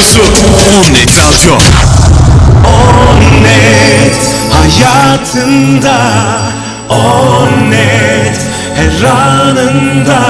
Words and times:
radyosu 0.00 0.20
Onnet 0.20 1.12
Radyo. 1.18 1.54
Onnet 2.64 4.18
hayatında. 4.52 5.98
Onnet 6.88 8.38
her 8.76 9.02
anında. 9.08 10.20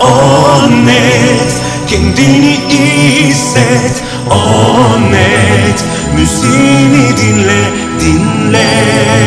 Onnet 0.00 1.52
kendini 1.86 2.54
hisset. 2.68 4.02
Onnet 4.30 5.84
müziğini 6.16 7.16
dinle 7.16 7.62
dinlet 8.00 9.18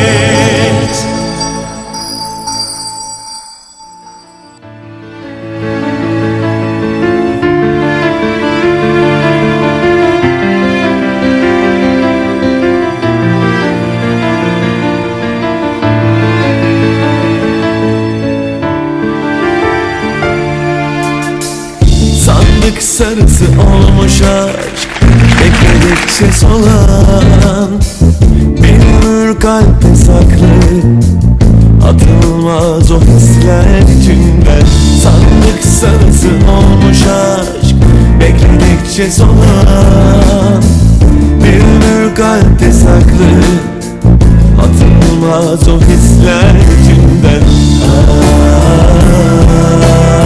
sarısı 23.02 23.44
olmuş 23.44 24.22
aşk 24.22 24.88
Bekledikçe 25.38 26.32
solan 26.32 27.70
Bir 28.62 29.06
ömür 29.06 29.40
kalpte 29.40 29.96
saklı 29.96 30.54
Atılmaz 31.88 32.90
o 32.90 33.00
hisler 33.00 33.78
içinden 33.78 34.66
Sandık 35.02 35.64
sarısı 35.64 36.28
olmuş 36.28 36.98
aşk 37.02 37.76
Bekledikçe 38.20 39.10
solan 39.10 40.62
Bir 41.44 41.60
ömür 41.60 42.14
kalpte 42.14 42.72
saklı 42.72 43.32
Atılmaz 44.60 45.68
o 45.68 45.80
hisler 45.80 46.54
içinden 46.80 47.42
Fırtınalar 49.22 50.21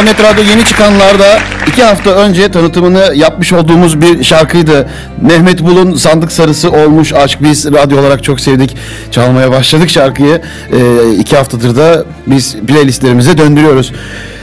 Onnet 0.00 0.22
Radyo 0.22 0.44
yeni 0.44 0.64
çıkanlarda 0.64 1.38
iki 1.66 1.82
hafta 1.82 2.10
önce 2.10 2.50
tanıtımını 2.50 3.12
yapmış 3.14 3.52
olduğumuz 3.52 4.00
bir 4.00 4.24
şarkıydı. 4.24 4.88
Mehmet 5.20 5.62
Bulun 5.62 5.96
Sandık 5.96 6.32
Sarısı 6.32 6.70
olmuş 6.70 7.12
aşk 7.12 7.38
biz 7.42 7.72
radyo 7.72 8.00
olarak 8.00 8.24
çok 8.24 8.40
sevdik. 8.40 8.76
Çalmaya 9.10 9.50
başladık 9.50 9.90
şarkıyı. 9.90 10.42
Ee, 10.72 11.14
iki 11.18 11.36
haftadır 11.36 11.76
da 11.76 12.04
biz 12.26 12.56
playlistlerimize 12.56 13.38
döndürüyoruz. 13.38 13.92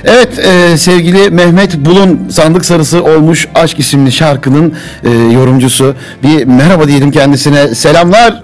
Evet 0.05 0.39
e, 0.39 0.77
sevgili 0.77 1.29
Mehmet 1.29 1.77
Bulun 1.77 2.29
Sandık 2.29 2.65
Sarısı 2.65 3.03
olmuş 3.03 3.47
aşk 3.55 3.79
isimli 3.79 4.11
şarkının 4.11 4.73
e, 5.03 5.09
yorumcusu. 5.09 5.95
Bir 6.23 6.45
merhaba 6.45 6.87
diyelim 6.87 7.11
kendisine. 7.11 7.75
Selamlar. 7.75 8.43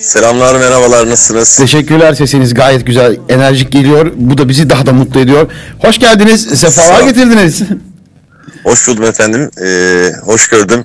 Selamlar, 0.00 0.54
merhabalar, 0.54 1.10
nasılsınız? 1.10 1.56
Teşekkürler 1.56 2.14
sesiniz 2.14 2.54
gayet 2.54 2.86
güzel, 2.86 3.16
enerjik 3.28 3.72
geliyor. 3.72 4.12
Bu 4.16 4.38
da 4.38 4.48
bizi 4.48 4.70
daha 4.70 4.86
da 4.86 4.92
mutlu 4.92 5.20
ediyor. 5.20 5.50
Hoş 5.78 5.98
geldiniz, 5.98 6.60
sefalar 6.60 7.02
getirdiniz. 7.02 7.62
Hoş 8.64 8.88
buldum 8.88 9.04
efendim, 9.04 9.50
ee, 9.64 10.12
hoş 10.24 10.48
gördüm. 10.48 10.84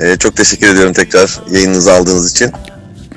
Ee, 0.00 0.16
çok 0.16 0.36
teşekkür 0.36 0.68
ediyorum 0.68 0.92
tekrar 0.92 1.40
yayınınızı 1.50 1.92
aldığınız 1.92 2.30
için. 2.30 2.52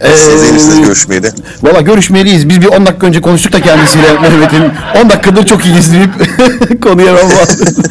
Ee, 0.02 0.18
Sizle 0.18 0.82
görüşmeydi. 0.82 1.34
Valla 1.64 1.82
görüşmeliyiz. 1.82 2.50
Biz 2.50 2.62
bir 2.62 2.68
10 2.68 2.86
dakika 2.86 3.08
önce 3.08 3.22
konuştuk 3.22 3.54
da 3.54 3.62
kendisiyle 3.62 4.14
Mehmet'in. 4.22 4.72
10 5.04 5.10
dakikadır 5.10 5.46
çok 5.46 5.66
iyi 5.66 5.80
izleyip 5.80 6.12
konuya 6.84 7.16
ben 7.16 7.30
bağladım. 7.30 7.84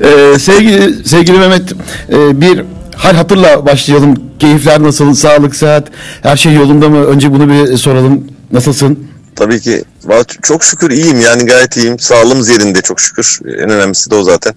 ee, 0.34 0.38
sevgili, 0.38 1.08
sevgili 1.08 1.38
Mehmet 1.38 1.72
e, 2.12 2.40
bir 2.40 2.62
hal 2.96 3.14
hatırla 3.14 3.66
başlayalım. 3.66 4.25
Keyifler 4.38 4.82
nasıl? 4.82 5.14
Sağlık, 5.14 5.56
sıhhat, 5.56 5.88
her 6.22 6.36
şey 6.36 6.54
yolunda 6.54 6.88
mı? 6.88 7.04
Önce 7.04 7.32
bunu 7.32 7.48
bir 7.48 7.76
soralım. 7.76 8.24
Nasılsın? 8.52 9.08
Tabii 9.36 9.60
ki 9.60 9.84
çok 10.42 10.64
şükür 10.64 10.90
iyiyim 10.90 11.20
yani 11.20 11.46
gayet 11.46 11.76
iyiyim. 11.76 11.98
Sağlığımız 11.98 12.48
yerinde 12.48 12.82
çok 12.82 13.00
şükür. 13.00 13.40
En 13.46 13.70
önemlisi 13.70 14.10
de 14.10 14.14
o 14.14 14.22
zaten. 14.22 14.54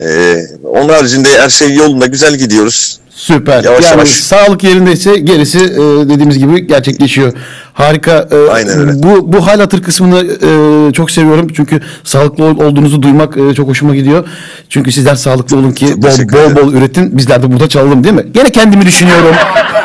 Ee, 0.00 0.46
onun 0.64 0.88
haricinde 0.88 1.28
her 1.40 1.50
şey 1.50 1.74
yolunda, 1.74 2.06
güzel 2.06 2.34
gidiyoruz. 2.34 3.00
Süper. 3.18 3.64
Yavaş 3.64 3.84
yani 3.84 3.92
yavaş. 3.92 4.08
sağlık 4.08 4.64
yerindeyse 4.64 5.16
gerisi 5.18 5.58
e, 5.58 6.08
dediğimiz 6.08 6.38
gibi 6.38 6.66
gerçekleşiyor. 6.66 7.32
Harika. 7.72 8.28
E, 8.30 8.50
Aynen 8.52 8.78
öyle. 8.78 9.02
Bu 9.02 9.32
bu 9.32 9.46
hal 9.46 9.60
hatır 9.60 9.82
kısmını 9.82 10.24
e, 10.88 10.92
çok 10.92 11.10
seviyorum. 11.10 11.48
Çünkü 11.56 11.80
sağlıklı 12.04 12.44
ol- 12.44 12.60
olduğunuzu 12.64 13.02
duymak 13.02 13.36
e, 13.36 13.54
çok 13.54 13.68
hoşuma 13.68 13.94
gidiyor. 13.94 14.28
Çünkü 14.68 14.92
sizler 14.92 15.14
sağlıklı 15.14 15.56
olun 15.56 15.72
ki 15.72 15.86
Çok 15.88 16.02
bol 16.02 16.56
bol 16.56 16.56
bol 16.66 16.72
üretin. 16.72 17.16
Bizler 17.18 17.42
de 17.42 17.52
burada 17.52 17.68
çalalım 17.68 18.04
değil 18.04 18.14
mi? 18.14 18.26
Gene 18.32 18.50
kendimi 18.50 18.86
düşünüyorum. 18.86 19.34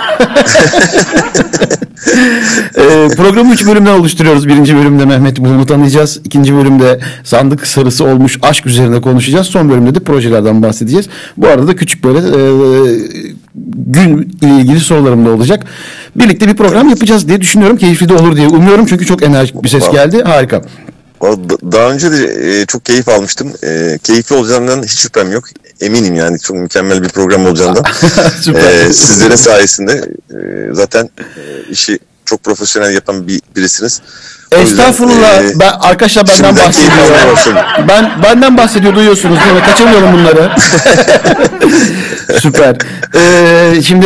e, 2.78 3.07
programı 3.16 3.53
üç 3.53 3.66
bölümden 3.66 4.00
oluşturuyoruz. 4.00 4.47
Birinci 4.47 4.75
bölümde 4.75 5.06
Mehmet 5.06 5.39
Bulun'u 5.39 5.66
tanıyacağız. 5.66 6.19
İkinci 6.23 6.56
bölümde 6.56 7.00
sandık 7.23 7.67
sarısı 7.67 8.06
olmuş 8.06 8.39
aşk 8.41 8.66
üzerine 8.66 9.01
konuşacağız. 9.01 9.47
Son 9.47 9.69
bölümde 9.69 9.95
de 9.95 10.00
projelerden 10.00 10.63
bahsedeceğiz. 10.63 11.09
Bu 11.38 11.47
arada 11.47 11.67
da 11.67 11.75
küçük 11.75 12.03
böyle 12.03 12.19
e, 12.19 12.31
gün 13.75 14.38
ile 14.41 14.62
ilgili 14.62 14.79
sorularım 14.79 15.25
da 15.25 15.29
olacak. 15.29 15.66
Birlikte 16.16 16.47
bir 16.47 16.56
program 16.56 16.89
yapacağız 16.89 17.28
diye 17.28 17.41
düşünüyorum. 17.41 17.78
Keyifli 17.78 18.09
de 18.09 18.13
olur 18.13 18.35
diye 18.35 18.47
umuyorum. 18.47 18.85
Çünkü 18.85 19.06
çok 19.06 19.23
enerjik 19.23 19.63
bir 19.63 19.69
ses 19.69 19.91
geldi. 19.91 20.23
Harika. 20.23 20.62
Daha 21.72 21.91
önce 21.91 22.11
de 22.11 22.61
e, 22.61 22.66
çok 22.66 22.85
keyif 22.85 23.09
almıştım. 23.09 23.53
E, 23.63 24.00
keyifli 24.03 24.35
olacağından 24.35 24.84
hiç 24.84 25.00
şüphem 25.00 25.31
yok. 25.31 25.44
Eminim 25.81 26.16
yani 26.16 26.39
çok 26.39 26.57
mükemmel 26.57 27.03
bir 27.03 27.09
program 27.09 27.45
olacağından. 27.45 27.83
Ee, 28.56 28.94
sizlerin 28.94 29.36
sayesinde 29.36 30.06
e, 30.31 30.38
zaten 30.74 31.09
e, 31.18 31.69
işi 31.71 32.00
çok 32.25 32.43
profesyonel 32.43 32.93
yapan 32.93 33.27
bir 33.27 33.41
birisiniz. 33.55 34.01
O 34.55 34.59
yüzden, 34.59 34.89
Estağfurullah. 34.89 35.43
e, 35.43 35.59
ben 35.59 35.71
arkadaşlar 35.79 36.27
benden 36.27 36.55
bahsediyor. 36.55 37.57
Ben 37.87 38.11
benden 38.23 38.57
bahsediyor 38.57 38.95
duyuyorsunuz 38.95 39.37
değil 39.45 39.55
mi? 39.55 39.61
Kaçırmayalım 39.65 40.13
bunları. 40.13 40.51
Süper. 42.41 42.75
Ee, 43.15 43.81
şimdi 43.81 44.05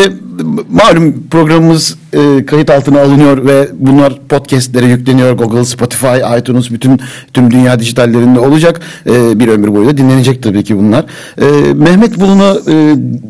malum 0.70 1.28
programımız 1.32 1.96
e, 2.14 2.46
kayıt 2.46 2.70
altına 2.70 3.02
alınıyor 3.02 3.46
ve 3.46 3.70
bunlar 3.74 4.20
podcastlere 4.30 4.86
yükleniyor. 4.86 5.32
Google, 5.34 5.66
Spotify, 5.66 6.40
iTunes 6.40 6.72
bütün 6.72 7.00
tüm 7.34 7.52
dünya 7.52 7.80
dijitallerinde 7.80 8.40
olacak. 8.40 8.80
Ee, 9.10 9.40
bir 9.40 9.48
ömür 9.48 9.76
boyu 9.76 9.88
da 9.90 9.98
dinlenecek 9.98 10.44
tabii 10.44 10.64
ki 10.64 10.78
bunlar. 10.78 11.06
Ee, 11.42 11.74
Mehmet 11.74 12.20
Bulun'u 12.20 12.62
e, 12.68 12.74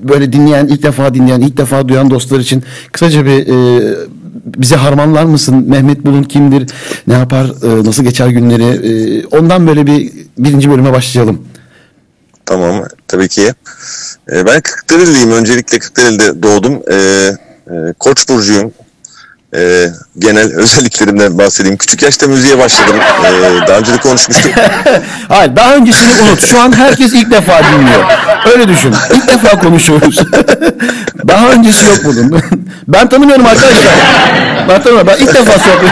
böyle 0.10 0.34
dinleyen, 0.34 0.68
ilk 0.68 0.84
defa 0.84 1.14
dinleyen, 1.14 1.42
ilk 1.42 1.58
defa 1.58 1.88
duyan 1.88 2.12
dostlar 2.12 2.40
için 2.40 2.64
kısaca 2.92 3.26
bir 3.26 3.48
e, 3.48 3.82
bize 4.58 4.76
harmanlar 4.76 5.24
mısın? 5.24 5.66
Mehmet 5.68 6.06
Bulun 6.06 6.24
kimdir? 6.24 6.72
Ne 7.08 7.14
yapar? 7.14 7.46
e, 7.46 7.86
nasıl 7.86 8.04
geçer 8.04 8.28
günleri? 8.28 8.64
E, 8.64 9.26
ondan 9.26 9.68
böyle 9.68 9.86
bir 9.88 10.12
birinci 10.38 10.70
bölüme 10.72 10.94
başlayalım. 10.94 11.42
Tamam 12.46 12.84
tabii 13.08 13.28
ki. 13.28 13.54
Ee, 14.32 14.46
ben 14.46 14.62
Kırklareli'yim. 14.62 15.32
Öncelikle 15.32 15.80
Kırklareli'de 15.80 16.44
doğdum. 16.44 16.80
Ee, 16.92 17.32
E, 17.72 17.94
Koç 18.00 18.30
burcuyum. 18.30 18.72
E, 19.56 19.90
genel 20.20 20.54
özelliklerimden 20.56 21.38
bahsedeyim. 21.38 21.78
Küçük 21.78 22.02
yaşta 22.04 22.28
müziğe 22.28 22.58
başladım. 22.60 22.96
E, 23.26 23.68
daha 23.68 23.78
önce 23.78 23.94
de 23.94 23.98
konuşmuştuk. 23.98 24.52
Hayır 25.30 25.56
daha 25.56 25.76
öncesini 25.76 26.22
unut. 26.22 26.46
Şu 26.46 26.60
an 26.60 26.78
herkes 26.78 27.14
ilk 27.14 27.32
defa 27.32 27.62
dinliyor. 27.64 28.04
Öyle 28.54 28.68
düşün. 28.68 28.94
İlk 29.14 29.28
defa 29.28 29.60
konuşuyoruz. 29.60 30.18
daha 31.28 31.50
öncesi 31.50 31.86
yok 31.86 31.98
bunun. 32.04 32.42
Ben 32.88 33.10
tanımıyorum 33.10 33.46
arkadaşlar. 33.46 33.94
Ben 34.70 34.82
tanımıyorum. 34.84 35.08
Ben 35.08 35.24
ilk 35.24 35.36
defa 35.36 35.52
sohbet. 35.60 35.92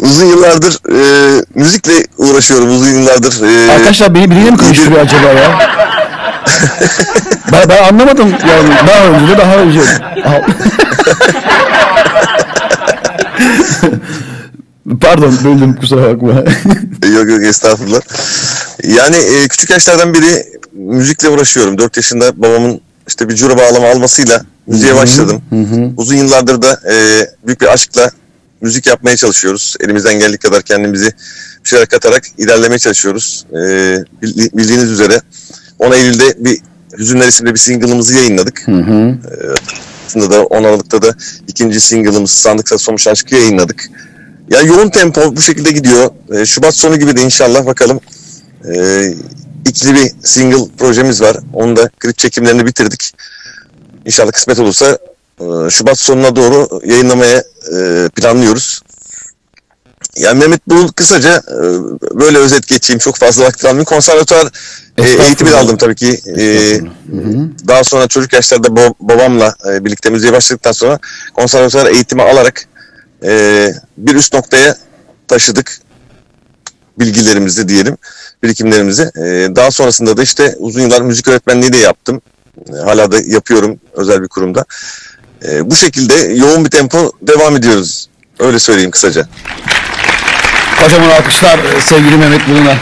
Uzun 0.00 0.26
yıllardır 0.26 0.78
e, 0.92 1.00
müzikle 1.54 1.92
uğraşıyorum. 2.18 2.68
Uzun 2.76 2.86
yıllardır. 2.90 3.42
E, 3.68 3.72
Arkadaşlar 3.72 4.14
beni 4.14 4.30
biriyle 4.30 4.50
mi 4.50 4.56
karıştırıyor 4.56 5.00
acaba 5.00 5.26
ya? 5.26 5.58
Ben, 7.52 7.68
ben 7.68 7.82
anlamadım 7.84 8.30
yani 8.30 8.68
daha 8.88 9.06
önce 9.06 9.32
de 9.32 9.38
daha 9.38 9.56
önce. 9.56 9.80
Pardon 15.00 15.38
böldüm 15.44 15.76
kusura 15.76 16.02
bakma. 16.14 16.44
Yok 17.14 17.28
yok 17.30 17.42
estağfurullah. 17.44 18.00
Yani 18.84 19.16
e, 19.16 19.48
küçük 19.48 19.70
yaşlardan 19.70 20.14
beri 20.14 20.44
müzikle 20.72 21.28
uğraşıyorum. 21.28 21.78
4 21.78 21.96
yaşında 21.96 22.42
babamın 22.42 22.80
işte 23.08 23.28
bir 23.28 23.34
cura 23.34 23.58
bağlama 23.58 23.88
almasıyla 23.88 24.42
müziğe 24.66 24.94
başladım. 24.94 25.42
Uzun 25.96 26.16
yıllardır 26.16 26.62
da 26.62 26.80
e, 26.92 26.94
büyük 27.46 27.60
bir 27.60 27.66
aşkla 27.72 28.10
müzik 28.60 28.86
yapmaya 28.86 29.16
çalışıyoruz. 29.16 29.76
Elimizden 29.80 30.14
geldiği 30.18 30.38
kadar 30.38 30.62
kendimizi 30.62 31.12
bir 31.64 31.68
şeyler 31.68 31.86
katarak 31.86 32.22
ilerlemeye 32.38 32.78
çalışıyoruz. 32.78 33.46
E, 33.52 33.56
bildi- 34.22 34.56
bildiğiniz 34.56 34.90
üzere 34.90 35.20
10 35.78 35.92
Eylül'de 35.92 36.34
bir 36.44 36.58
Hüzünler 36.98 37.28
isimli 37.28 37.54
bir 37.54 37.58
single'ımızı 37.58 38.14
yayınladık. 38.14 38.64
E, 38.68 39.30
aslında 40.06 40.30
da 40.30 40.44
10 40.44 40.64
Aralık'ta 40.64 41.02
da 41.02 41.14
ikinci 41.48 41.80
single'ımız 41.80 42.30
Sandıksa 42.30 42.78
Sonuç 42.78 43.06
Aşk'ı 43.06 43.34
yayınladık. 43.34 43.90
Ya 44.50 44.60
yoğun 44.60 44.90
tempo 44.90 45.36
bu 45.36 45.40
şekilde 45.40 45.72
gidiyor. 45.72 46.10
E, 46.32 46.46
Şubat 46.46 46.74
sonu 46.74 46.98
gibi 46.98 47.16
de 47.16 47.22
inşallah 47.22 47.66
bakalım. 47.66 48.00
E, 48.74 49.04
ikili 49.68 49.94
bir 49.94 50.10
single 50.22 50.68
projemiz 50.78 51.22
var. 51.22 51.36
Onu 51.52 51.76
da 51.76 51.88
klip 51.88 52.18
çekimlerini 52.18 52.66
bitirdik. 52.66 53.12
İnşallah 54.06 54.32
kısmet 54.32 54.58
olursa 54.58 54.98
e, 55.40 55.70
Şubat 55.70 55.98
sonuna 55.98 56.36
doğru 56.36 56.80
yayınlamaya 56.86 57.44
e, 57.76 58.08
planlıyoruz. 58.16 58.82
Yani 60.16 60.38
Mehmet 60.38 60.68
Bulut 60.68 60.96
kısaca 60.96 61.36
e, 61.36 61.58
böyle 62.18 62.38
özet 62.38 62.66
geçeyim. 62.66 62.98
Çok 62.98 63.16
fazla 63.16 63.44
vakit 63.44 63.64
almayayım. 63.64 63.84
Konservatuar 63.84 64.50
e, 64.98 65.02
eğitimi 65.02 65.50
de 65.50 65.56
aldım 65.56 65.76
tabii 65.76 65.94
ki. 65.94 66.20
E, 66.38 66.80
daha 67.68 67.84
sonra 67.84 68.08
çocuk 68.08 68.32
yaşlarda 68.32 68.68
bab- 68.68 68.94
babamla 69.00 69.54
birlikte 69.64 70.10
müziğe 70.10 70.32
başladıktan 70.32 70.72
sonra 70.72 70.98
konservatuar 71.34 71.86
eğitimi 71.86 72.22
alarak 72.22 72.64
bir 73.98 74.14
üst 74.14 74.34
noktaya 74.34 74.76
taşıdık 75.28 75.78
bilgilerimizi 76.98 77.68
diyelim, 77.68 77.96
birikimlerimizi. 78.42 79.04
Daha 79.56 79.70
sonrasında 79.70 80.16
da 80.16 80.22
işte 80.22 80.54
uzun 80.58 80.80
yıllar 80.80 81.02
müzik 81.02 81.28
öğretmenliği 81.28 81.72
de 81.72 81.76
yaptım. 81.76 82.22
Hala 82.84 83.12
da 83.12 83.16
yapıyorum 83.26 83.80
özel 83.92 84.22
bir 84.22 84.28
kurumda. 84.28 84.64
Bu 85.60 85.74
şekilde 85.76 86.14
yoğun 86.14 86.64
bir 86.64 86.70
tempo 86.70 87.12
devam 87.22 87.56
ediyoruz. 87.56 88.08
Öyle 88.38 88.58
söyleyeyim 88.58 88.90
kısaca. 88.90 89.28
Kocaman 90.82 91.10
alkışlar 91.10 91.58
e, 91.58 91.80
sevgili 91.80 92.16
Mehmet 92.16 92.48
Bulun'a. 92.48 92.74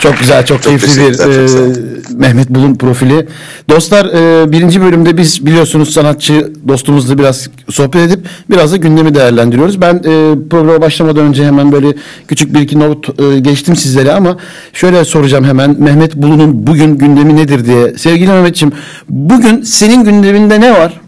Çok 0.00 0.18
güzel, 0.18 0.46
çok, 0.46 0.62
keyifli 0.62 1.08
bir 1.08 1.14
çok 1.14 1.26
e. 1.26 1.90
Mehmet 2.14 2.50
Bulun 2.50 2.74
profili. 2.74 3.28
Dostlar 3.68 4.04
e, 4.04 4.52
birinci 4.52 4.80
bölümde 4.80 5.16
biz 5.16 5.46
biliyorsunuz 5.46 5.92
sanatçı 5.92 6.52
dostumuzla 6.68 7.18
biraz 7.18 7.48
sohbet 7.70 8.00
edip 8.00 8.26
biraz 8.50 8.72
da 8.72 8.76
gündemi 8.76 9.14
değerlendiriyoruz. 9.14 9.80
Ben 9.80 9.94
e, 9.94 10.34
programa 10.50 10.80
başlamadan 10.80 11.24
önce 11.24 11.46
hemen 11.46 11.72
böyle 11.72 11.88
küçük 12.28 12.54
bir 12.54 12.60
iki 12.60 12.78
not 12.78 13.20
e, 13.20 13.38
geçtim 13.38 13.76
sizlere 13.76 14.12
ama 14.12 14.36
şöyle 14.72 15.04
soracağım 15.04 15.44
hemen 15.44 15.76
Mehmet 15.78 16.16
Bulun'un 16.16 16.66
bugün 16.66 16.98
gündemi 16.98 17.36
nedir 17.36 17.66
diye. 17.66 17.98
Sevgili 17.98 18.28
Mehmetciğim 18.28 18.74
bugün 19.08 19.62
senin 19.62 20.04
gündeminde 20.04 20.60
ne 20.60 20.72
var? 20.72 21.00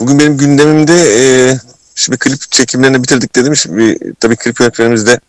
Bugün 0.00 0.18
benim 0.18 0.36
gündemimde 0.36 0.94
e, 0.94 1.22
şimdi 1.94 2.18
klip 2.18 2.50
çekimlerini 2.52 3.02
bitirdik 3.02 3.36
dedim. 3.36 3.56
Şimdi 3.56 3.98
tabii 4.20 4.36
klip 4.36 4.60
yönetmenimiz 4.60 5.06
de 5.06 5.20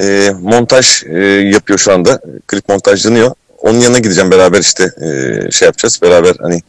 e, 0.00 0.30
montaj 0.40 1.02
e, 1.06 1.18
yapıyor 1.24 1.78
şu 1.78 1.92
anda. 1.92 2.20
Klip 2.46 2.68
montajlanıyor. 2.68 3.30
Onun 3.58 3.78
yanına 3.80 3.98
gideceğim 3.98 4.30
beraber 4.30 4.60
işte 4.60 4.84
e, 5.00 5.50
şey 5.50 5.66
yapacağız. 5.66 5.98
Beraber 6.02 6.36
hani 6.42 6.62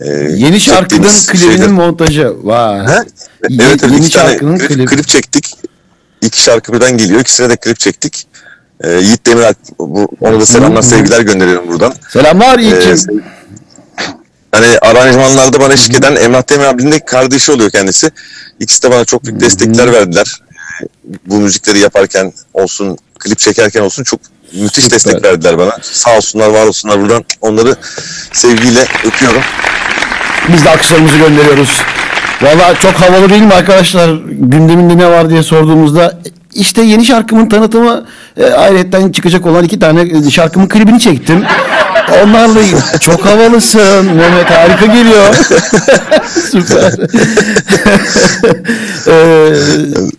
e, 0.00 0.08
Yeni 0.36 0.60
şarkının 0.60 1.08
klibinin 1.08 1.50
şeyleri- 1.50 1.68
montajı. 1.68 2.32
Vay. 2.42 2.78
Ha? 2.78 3.04
Evet, 3.42 3.60
evet 3.62 3.82
yeni 3.82 4.10
şarkının 4.10 4.58
klip, 4.58 4.68
klibi. 4.68 4.84
klip 4.86 5.08
çektik. 5.08 5.54
İki 6.22 6.42
şarkı 6.42 6.72
birden 6.72 6.96
geliyor. 6.98 7.20
İkisine 7.20 7.50
de 7.50 7.56
klip 7.56 7.78
çektik. 7.78 8.26
E, 8.80 8.90
Yiğit 8.92 9.26
Demiralp, 9.26 9.56
bu, 9.78 10.08
ona 10.20 10.40
da 10.40 10.46
selamlar 10.46 10.82
sevgiler 10.82 11.20
gönderiyorum 11.20 11.68
buradan. 11.68 11.94
Selamlar 12.12 12.58
Ee, 12.58 12.62
Yiğit'ciğim. 12.62 13.22
Hani 14.56 14.78
aranjmanlarda 14.78 15.60
bana 15.60 15.72
eşlik 15.72 15.96
eden 15.96 16.16
Emrah 16.16 16.42
Demir 16.50 16.64
abinin 16.64 16.92
de 16.92 17.04
kardeşi 17.04 17.52
oluyor 17.52 17.70
kendisi. 17.70 18.10
İkisi 18.60 18.82
de 18.82 18.90
bana 18.90 19.04
çok 19.04 19.24
büyük 19.24 19.40
destekler 19.40 19.92
verdiler. 19.92 20.40
Bu 21.26 21.36
müzikleri 21.36 21.78
yaparken 21.78 22.32
olsun, 22.54 22.98
klip 23.18 23.38
çekerken 23.38 23.80
olsun 23.80 24.04
çok 24.04 24.20
müthiş 24.52 24.84
Süper. 24.84 24.90
destek 24.90 25.24
verdiler 25.24 25.58
bana. 25.58 25.76
Sağ 25.82 26.16
olsunlar, 26.16 26.48
var 26.48 26.66
olsunlar 26.66 27.00
buradan. 27.00 27.24
Onları 27.40 27.76
sevgiyle 28.32 28.84
öpüyorum. 29.04 29.42
Biz 30.52 30.64
de 30.64 30.70
alkışlarımızı 30.70 31.16
gönderiyoruz. 31.16 31.80
Valla 32.42 32.74
çok 32.74 32.94
havalı 32.94 33.30
değil 33.30 33.42
mi 33.42 33.54
arkadaşlar? 33.54 34.08
Gündeminde 34.30 34.98
ne 34.98 35.06
var 35.06 35.30
diye 35.30 35.42
sorduğumuzda 35.42 36.18
işte 36.54 36.82
yeni 36.82 37.04
şarkımın 37.04 37.48
tanıtımı 37.48 38.06
e, 38.36 38.44
ayrıyetten 38.44 39.12
çıkacak 39.12 39.46
olan 39.46 39.64
iki 39.64 39.78
tane 39.78 40.00
e, 40.00 40.30
şarkımın 40.30 40.68
klibini 40.68 41.00
çektim. 41.00 41.44
Onlarla 42.12 42.60
çok 43.00 43.24
havalısın 43.26 44.06
Mehmet 44.06 44.50
harika 44.50 44.86
geliyor. 44.86 45.34
Süper. 46.50 46.92
ee, 49.08 49.52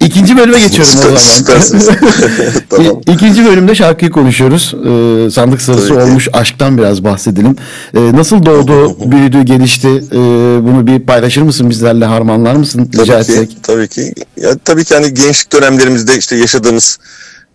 ikinci 0.06 0.38
bölüme 0.38 0.60
geçiyorum 0.60 0.94
o 0.94 0.98
Süper- 0.98 1.08
zaman. 1.08 1.18
süpersiniz. 1.18 1.90
tamam. 2.70 3.02
İkinci 3.08 3.46
bölümde 3.46 3.76
şarkıyı 3.76 4.12
konuşuyoruz. 4.12 4.74
Ee, 4.76 5.32
sandık 5.32 5.62
sırası 5.62 5.88
Tabii 5.88 5.98
ki. 5.98 6.04
olmuş 6.04 6.28
aşktan 6.34 6.78
biraz 6.78 7.04
bahsedelim. 7.04 7.56
Ee, 7.96 8.00
nasıl 8.14 8.46
doğdu, 8.46 8.98
büyüdü, 9.12 9.42
gelişti? 9.42 9.88
Ee, 9.88 10.16
bunu 10.64 10.88
bir 10.88 11.00
paylaşır 11.00 11.42
mısın 11.42 11.70
bizlerle, 11.70 12.06
harmanlar 12.06 12.56
mısın 12.56 12.90
rica 12.94 13.06
Tabii 13.06 13.22
etsek? 13.22 13.50
ki, 13.50 13.56
tabii 13.64 13.88
ki. 13.88 14.14
Ya, 14.38 14.50
tabii 14.66 14.84
ki 14.84 14.96
hani 14.96 15.14
gençlik 15.14 15.54
dönemlerimizde 15.54 16.18
işte 16.18 16.36
yaşadığımız 16.36 16.98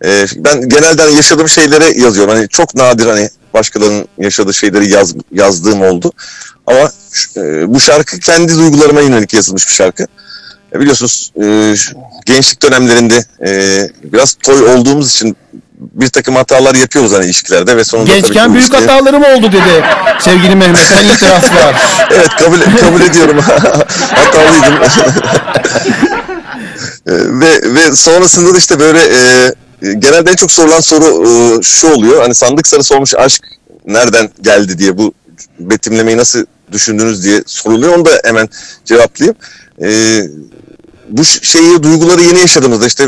e, 0.05 0.25
ben 0.37 0.69
genelde 0.69 1.01
hani 1.01 1.15
yaşadığım 1.15 1.49
şeylere 1.49 1.85
yazıyorum. 2.01 2.33
Hani 2.35 2.47
çok 2.49 2.75
nadir 2.75 3.05
hani 3.05 3.29
başkalarının 3.53 4.07
yaşadığı 4.17 4.53
şeyleri 4.53 4.91
yaz, 4.91 5.13
yazdığım 5.31 5.81
oldu. 5.81 6.11
Ama 6.67 6.91
e, 7.37 7.73
bu 7.73 7.79
şarkı 7.79 8.19
kendi 8.19 8.55
duygularıma 8.55 9.01
yönelik 9.01 9.33
yazılmış 9.33 9.67
bir 9.67 9.73
şarkı. 9.73 10.07
E, 10.75 10.79
biliyorsunuz 10.79 11.31
e, 11.43 11.75
gençlik 12.25 12.61
dönemlerinde 12.61 13.25
e, 13.45 13.79
biraz 14.03 14.33
toy 14.33 14.63
olduğumuz 14.63 15.11
için 15.11 15.37
bir 15.79 16.09
takım 16.09 16.35
hatalar 16.35 16.75
yapıyoruz 16.75 17.13
hani 17.13 17.25
ilişkilerde 17.25 17.77
ve 17.77 17.83
sonunda 17.83 18.09
tabii 18.11 18.21
Gençken 18.21 18.49
bu 18.49 18.53
büyük 18.53 18.67
ilişkiye- 18.67 18.87
hatalarım 18.87 19.23
oldu 19.23 19.51
dedi 19.51 19.83
sevgili 20.19 20.55
Mehmet'ten 20.55 21.05
itiraf 21.05 21.55
var. 21.55 21.75
evet 22.11 22.29
kabul 22.29 22.59
kabul 22.79 23.01
ediyorum. 23.01 23.39
Hatalıydım. 24.15 24.73
E, 27.07 27.11
ve 27.11 27.75
ve 27.75 27.95
sonrasında 27.95 28.53
da 28.53 28.57
işte 28.57 28.79
böyle 28.79 28.99
e, 28.99 29.51
genelde 29.83 30.31
en 30.31 30.35
çok 30.35 30.51
sorulan 30.51 30.79
soru 30.79 31.27
e, 31.27 31.63
şu 31.63 31.93
oluyor. 31.93 32.21
Hani 32.21 32.35
sandık 32.35 32.67
sarısı 32.67 32.95
olmuş 32.95 33.15
aşk 33.15 33.43
nereden 33.85 34.29
geldi 34.41 34.77
diye 34.77 34.97
bu 34.97 35.13
betimlemeyi 35.59 36.17
nasıl 36.17 36.45
düşündünüz 36.71 37.23
diye 37.23 37.43
soruluyor. 37.45 37.95
Onu 37.95 38.05
da 38.05 38.21
hemen 38.23 38.49
cevaplayayım. 38.85 39.35
E, 39.81 40.21
bu 41.09 41.25
şeyi 41.25 41.83
duyguları 41.83 42.21
yeni 42.21 42.39
yaşadığımızda 42.39 42.87
işte 42.87 43.07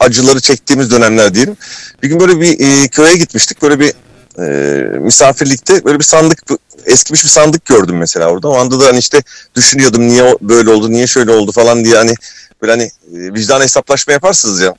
acıları 0.00 0.40
çektiğimiz 0.40 0.90
dönemler 0.90 1.34
diyelim. 1.34 1.56
Bir 2.02 2.08
gün 2.08 2.20
böyle 2.20 2.40
bir 2.40 2.60
e, 2.60 2.88
köye 2.88 3.16
gitmiştik. 3.16 3.62
Böyle 3.62 3.80
bir 3.80 3.92
e, 4.38 4.98
misafirlikte 4.98 5.84
böyle 5.84 5.98
bir 5.98 6.04
sandık 6.04 6.38
eskimiş 6.86 7.24
bir 7.24 7.28
sandık 7.28 7.64
gördüm 7.64 7.96
mesela 7.96 8.30
orada. 8.30 8.48
O 8.48 8.58
anda 8.58 8.80
da 8.80 8.86
hani 8.86 8.98
işte 8.98 9.22
düşünüyordum 9.54 10.08
niye 10.08 10.36
böyle 10.40 10.70
oldu, 10.70 10.92
niye 10.92 11.06
şöyle 11.06 11.30
oldu 11.30 11.52
falan 11.52 11.84
diye 11.84 11.96
hani 11.96 12.14
böyle 12.62 12.72
hani 12.72 12.82
e, 12.84 13.34
vicdan 13.34 13.60
hesaplaşma 13.60 14.12
yaparsınız 14.12 14.60
ya. 14.60 14.74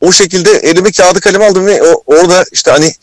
O 0.00 0.12
şekilde 0.12 0.50
elime 0.50 0.92
kağıdı 0.92 1.20
kalem 1.20 1.42
aldım 1.42 1.66
ve 1.66 1.82
o, 1.82 2.02
orada 2.06 2.44
işte 2.52 2.70
hani 2.70 2.94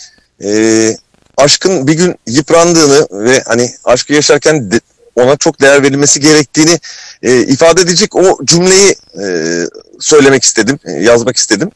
e, 0.43 0.97
aşkın 1.37 1.87
bir 1.87 1.93
gün 1.93 2.15
yıprandığını 2.27 3.07
ve 3.11 3.43
hani 3.45 3.71
aşkı 3.83 4.13
yaşarken 4.13 4.71
de- 4.71 4.79
ona 5.15 5.37
çok 5.37 5.61
değer 5.61 5.83
verilmesi 5.83 6.19
gerektiğini 6.19 6.79
e, 7.23 7.41
ifade 7.41 7.81
edecek 7.81 8.15
o 8.15 8.39
cümleyi 8.45 8.95
e, 9.23 9.25
söylemek 9.99 10.43
istedim, 10.43 10.79
e, 10.85 10.91
yazmak 10.91 11.37
istedim. 11.37 11.71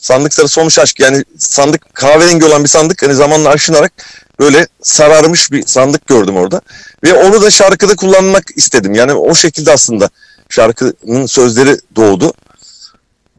Sandık 0.00 0.34
sarısı 0.34 0.60
olmuş 0.60 0.78
aşk 0.78 1.00
yani 1.00 1.24
sandık 1.38 1.94
kahverengi 1.94 2.44
olan 2.44 2.64
bir 2.64 2.68
sandık 2.68 3.02
hani 3.02 3.14
zamanla 3.14 3.48
aşınarak 3.48 3.92
böyle 4.40 4.66
sararmış 4.82 5.52
bir 5.52 5.66
sandık 5.66 6.06
gördüm 6.06 6.36
orada. 6.36 6.60
Ve 7.04 7.14
onu 7.14 7.42
da 7.42 7.50
şarkıda 7.50 7.96
kullanmak 7.96 8.44
istedim. 8.56 8.94
Yani 8.94 9.12
o 9.12 9.34
şekilde 9.34 9.72
aslında 9.72 10.10
şarkının 10.48 11.26
sözleri 11.26 11.76
doğdu. 11.96 12.32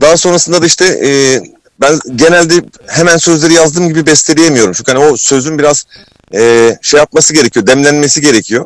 Daha 0.03 0.17
sonrasında 0.17 0.61
da 0.61 0.65
işte 0.65 0.85
e, 0.85 1.09
ben 1.81 1.99
genelde 2.15 2.53
hemen 2.87 3.17
sözleri 3.17 3.53
yazdığım 3.53 3.89
gibi 3.89 4.05
besteleyemiyorum. 4.05 4.73
Çünkü 4.73 4.91
hani 4.91 5.05
o 5.05 5.17
sözün 5.17 5.59
biraz 5.59 5.83
e, 6.33 6.71
şey 6.81 6.97
yapması 6.97 7.33
gerekiyor, 7.33 7.67
demlenmesi 7.67 8.21
gerekiyor. 8.21 8.65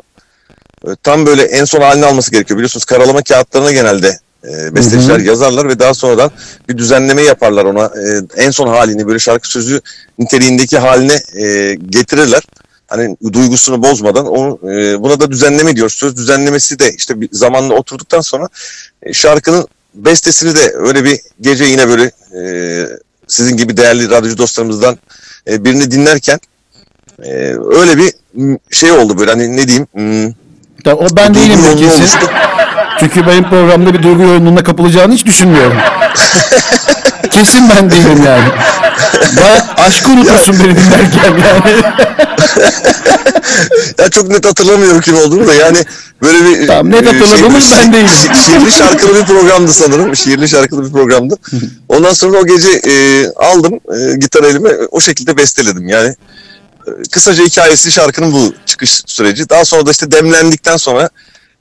E, 0.87 0.89
tam 1.03 1.25
böyle 1.25 1.43
en 1.43 1.65
son 1.65 1.81
halini 1.81 2.05
alması 2.05 2.31
gerekiyor. 2.31 2.57
Biliyorsunuz 2.57 2.85
karalama 2.85 3.21
kağıtlarına 3.21 3.71
genelde 3.71 4.19
e, 4.43 4.75
besteciler 4.75 5.19
yazarlar 5.19 5.69
ve 5.69 5.79
daha 5.79 5.93
sonradan 5.93 6.31
bir 6.69 6.77
düzenleme 6.77 7.21
yaparlar 7.21 7.65
ona. 7.65 7.85
E, 7.85 8.43
en 8.43 8.51
son 8.51 8.67
halini 8.67 9.07
böyle 9.07 9.19
şarkı 9.19 9.49
sözü 9.49 9.81
niteliğindeki 10.19 10.77
haline 10.77 11.21
e, 11.33 11.75
getirirler. 11.75 12.43
Hani 12.87 13.17
duygusunu 13.33 13.83
bozmadan 13.83 14.27
onu 14.27 14.71
e, 14.71 15.03
buna 15.03 15.19
da 15.19 15.31
düzenleme 15.31 15.75
diyoruz. 15.75 15.95
Söz 15.95 16.17
düzenlemesi 16.17 16.79
de 16.79 16.93
işte 16.97 17.21
bir 17.21 17.29
zamanla 17.31 17.73
oturduktan 17.73 18.21
sonra 18.21 18.47
e, 19.03 19.13
şarkının 19.13 19.67
bestesini 20.05 20.55
de 20.55 20.73
öyle 20.75 21.03
bir 21.03 21.19
gece 21.41 21.63
yine 21.65 21.87
böyle 21.87 22.11
e, 22.37 22.41
sizin 23.27 23.57
gibi 23.57 23.77
değerli 23.77 24.09
radyocu 24.09 24.37
dostlarımızdan 24.37 24.97
e, 25.49 25.65
birini 25.65 25.91
dinlerken 25.91 26.39
e, 27.23 27.29
öyle 27.75 27.97
bir 27.97 28.13
şey 28.71 28.91
oldu 28.91 29.19
böyle 29.19 29.31
hani 29.31 29.57
ne 29.57 29.67
diyeyim 29.67 29.87
m, 29.93 30.33
Ya 30.85 30.95
o 30.95 31.07
ben 31.17 31.33
değilim 31.35 31.63
de 31.63 31.75
kesin. 31.75 32.19
Çünkü 32.99 33.27
benim 33.27 33.49
programda 33.49 33.93
bir 33.93 34.03
duygu 34.03 34.21
yoğunluğuna 34.23 34.63
kapılacağını 34.63 35.13
hiç 35.13 35.25
düşünmüyorum. 35.25 35.77
kesin 37.31 37.69
ben 37.69 37.91
değilim 37.91 38.23
yani. 38.25 38.43
Baya 39.37 39.67
aşkı 39.77 40.11
unutursun 40.11 40.55
beni 40.59 40.75
dinlerken 40.75 41.37
yani. 41.37 41.81
ya 43.97 44.09
çok 44.09 44.27
net 44.29 44.45
hatırlamıyorum 44.45 45.01
kim 45.01 45.17
olduğunu 45.17 45.47
da 45.47 45.53
yani 45.53 45.77
böyle 46.21 46.45
bir 46.45 46.67
Tamam, 46.67 46.91
net 46.91 47.03
e, 47.03 47.05
hatırladığımız 47.05 47.71
ben 47.71 47.93
değilim. 47.93 48.05
şi- 48.07 48.35
şiirli 48.45 48.71
şarkılı 48.71 49.15
bir 49.19 49.25
programdı 49.25 49.73
sanırım. 49.73 50.15
Şiirli 50.15 50.49
şarkılı 50.49 50.85
bir 50.85 50.91
programdı. 50.91 51.35
Ondan 51.89 52.13
sonra 52.13 52.37
o 52.37 52.45
gece 52.45 52.69
e, 52.69 53.25
aldım 53.35 53.73
e, 53.73 54.15
gitar 54.17 54.43
elime 54.43 54.69
o 54.91 54.99
şekilde 55.01 55.37
besteledim. 55.37 55.87
Yani 55.89 56.15
e, 56.87 56.91
kısaca 57.11 57.43
hikayesi 57.43 57.91
şarkının 57.91 58.33
bu 58.33 58.53
çıkış 58.65 59.01
süreci. 59.05 59.49
Daha 59.49 59.65
sonra 59.65 59.85
da 59.85 59.91
işte 59.91 60.11
demlendikten 60.11 60.77
sonra 60.77 61.09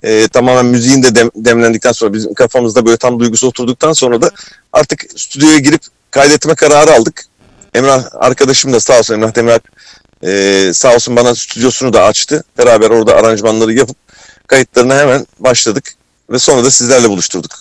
e, 0.03 0.29
tamamen 0.29 0.67
müziğin 0.67 1.03
de 1.03 1.15
dem- 1.15 1.31
demlendikten 1.37 1.93
sonra 1.93 2.13
bizim 2.13 2.35
kafamızda 2.35 2.87
böyle 2.87 2.97
tam 2.97 3.21
duygusu 3.21 3.47
oturduktan 3.49 3.93
sonra 3.93 4.23
da 4.23 4.31
artık 4.73 5.05
stüdyoya 5.17 5.59
girip 5.59 5.81
kaydetme 6.11 6.55
kararı 6.55 6.93
aldık. 6.93 7.25
Emrah 7.77 8.05
arkadaşım 8.15 8.73
da 8.73 8.81
sağ 8.81 8.99
olsun 8.99 9.15
Emrah 9.15 9.35
Demirel 9.35 9.61
e, 10.23 10.75
sağ 10.75 10.95
olsun 10.95 11.17
bana 11.17 11.35
stüdyosunu 11.35 11.93
da 11.93 12.05
açtı. 12.05 12.45
Beraber 12.59 12.91
orada 12.91 13.17
aranjmanları 13.17 13.73
yapıp 13.73 13.97
kayıtlarına 14.47 14.99
hemen 14.99 15.27
başladık 15.39 15.95
ve 16.31 16.39
sonra 16.39 16.65
da 16.65 16.71
sizlerle 16.71 17.09
buluşturduk. 17.09 17.61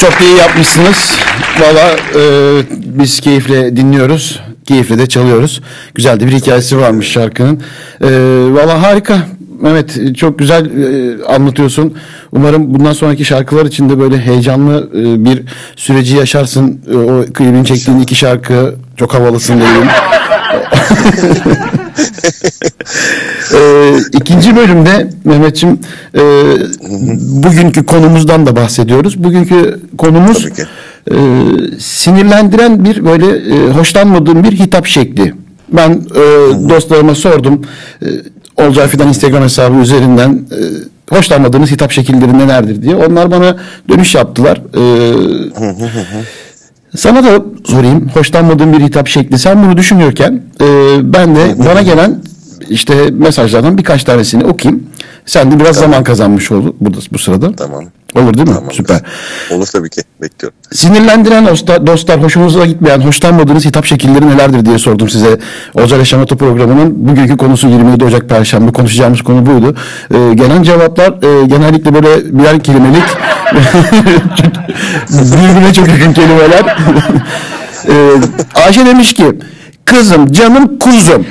Çok 0.00 0.20
iyi 0.20 0.36
yapmışsınız. 0.36 1.12
Valla 1.60 1.96
e, 2.14 2.22
biz 2.70 3.20
keyifle 3.20 3.76
dinliyoruz. 3.76 4.40
Keyifle 4.66 4.98
de 4.98 5.08
çalıyoruz. 5.08 5.60
Güzel 5.94 6.20
de 6.20 6.26
bir 6.26 6.32
hikayesi 6.32 6.78
varmış 6.78 7.08
şarkının. 7.12 7.62
E, 8.00 8.08
Valla 8.54 8.82
harika. 8.82 9.28
Mehmet 9.62 10.16
çok 10.16 10.38
güzel 10.38 10.64
e, 10.64 11.24
anlatıyorsun. 11.24 11.94
Umarım 12.32 12.74
bundan 12.74 12.92
sonraki 12.92 13.24
şarkılar 13.24 13.66
için 13.66 13.90
de 13.90 13.98
böyle 13.98 14.18
heyecanlı 14.18 14.90
e, 14.94 15.24
bir 15.24 15.42
süreci 15.76 16.16
yaşarsın. 16.16 16.80
E, 16.92 16.96
o 16.96 17.24
klibin 17.34 17.64
çektiğin 17.64 18.00
iki 18.00 18.14
şarkı 18.14 18.74
çok 18.96 19.14
havalısın 19.14 19.60
diyeyim. 19.60 19.88
Ee, 23.54 23.94
ikinci 24.12 24.56
bölümde 24.56 25.10
Mehmetçim 25.24 25.80
e, 26.14 26.20
bugünkü 27.44 27.86
konumuzdan 27.86 28.46
da 28.46 28.56
bahsediyoruz. 28.56 29.24
Bugünkü 29.24 29.80
konumuz 29.98 30.46
e, 31.10 31.16
sinirlendiren 31.78 32.84
bir 32.84 33.04
böyle 33.04 33.54
e, 33.54 33.70
hoşlanmadığım 33.70 34.44
bir 34.44 34.52
hitap 34.52 34.86
şekli. 34.86 35.34
Ben 35.72 35.90
e, 35.90 36.20
dostlarıma 36.68 37.14
sordum. 37.14 37.62
E, 38.02 38.06
Olcay 38.56 38.88
Fidan 38.88 39.08
Instagram 39.08 39.42
hesabı 39.42 39.78
üzerinden 39.78 40.30
e, 40.30 40.58
hoşlanmadığınız 41.16 41.70
hitap 41.70 41.92
şekilleri 41.92 42.38
nelerdir 42.38 42.82
diye. 42.82 42.94
Onlar 42.96 43.30
bana 43.30 43.56
dönüş 43.88 44.14
yaptılar. 44.14 44.60
E, 44.74 44.82
sana 46.96 47.24
da 47.24 47.42
sorayım. 47.64 48.08
Hoşlanmadığın 48.14 48.72
bir 48.72 48.80
hitap 48.80 49.08
şekli. 49.08 49.38
Sen 49.38 49.64
bunu 49.64 49.76
düşünüyorken 49.76 50.42
e, 50.60 50.66
ben 51.02 51.36
de 51.36 51.58
bana 51.58 51.82
gelen 51.82 52.22
işte 52.68 52.94
mesajlardan 53.12 53.78
birkaç 53.78 54.04
tanesini 54.04 54.44
okuyayım. 54.44 54.86
Sen 55.26 55.50
de 55.52 55.60
biraz 55.60 55.76
zaman 55.76 56.04
kazanmış 56.04 56.52
ol 56.52 56.72
burada 56.80 56.98
bu 57.12 57.18
sırada. 57.18 57.52
Tamam. 57.56 57.84
Olur 58.14 58.34
değil 58.34 58.48
mi? 58.48 58.54
Tamam. 58.54 58.72
Süper. 58.72 59.00
Olur 59.50 59.66
tabii 59.66 59.90
ki. 59.90 60.00
Bekliyorum. 60.22 60.58
Sinirlendiren 60.72 61.46
dostlar, 61.46 61.86
dostlar 61.86 62.22
hoşunuza 62.22 62.66
gitmeyen, 62.66 63.00
hoşlanmadığınız 63.00 63.64
hitap 63.64 63.84
şekilleri 63.84 64.28
nelerdir 64.28 64.66
diye 64.66 64.78
sordum 64.78 65.08
size. 65.08 65.38
Ocak 65.74 65.98
Yaşamato 65.98 66.36
programının 66.36 67.08
bugünkü 67.08 67.36
konusu 67.36 67.68
27 67.68 68.04
Ocak 68.04 68.28
Perşembe 68.28 68.72
konuşacağımız 68.72 69.22
konu 69.22 69.46
buydu. 69.46 69.76
Ee, 70.14 70.34
gelen 70.34 70.62
cevaplar 70.62 71.08
e, 71.08 71.46
genellikle 71.46 71.94
böyle 71.94 72.38
birer 72.38 72.62
kelimelik 72.62 73.02
birbirine 75.10 75.72
çok 75.72 75.88
yakın 75.88 76.12
kelimeler. 76.12 76.64
ee, 77.88 77.92
Ayşe 78.54 78.86
demiş 78.86 79.14
ki 79.14 79.24
kızım, 79.84 80.32
canım, 80.32 80.78
kuzum. 80.78 81.26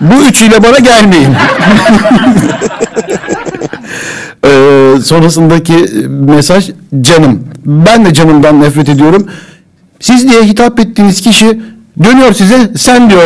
Bu 0.00 0.14
üçüyle 0.22 0.62
bana 0.62 0.78
gelmeyin. 0.78 1.34
Sonrasındaki 5.06 5.74
mesaj 6.08 6.70
canım. 7.00 7.48
Ben 7.64 8.04
de 8.04 8.14
canımdan 8.14 8.60
nefret 8.60 8.88
ediyorum. 8.88 9.26
Siz 10.00 10.28
diye 10.28 10.42
hitap 10.42 10.80
ettiğiniz 10.80 11.20
kişi 11.20 11.60
dönüyor 12.04 12.32
size 12.32 12.70
sen 12.76 13.10
diyor. 13.10 13.22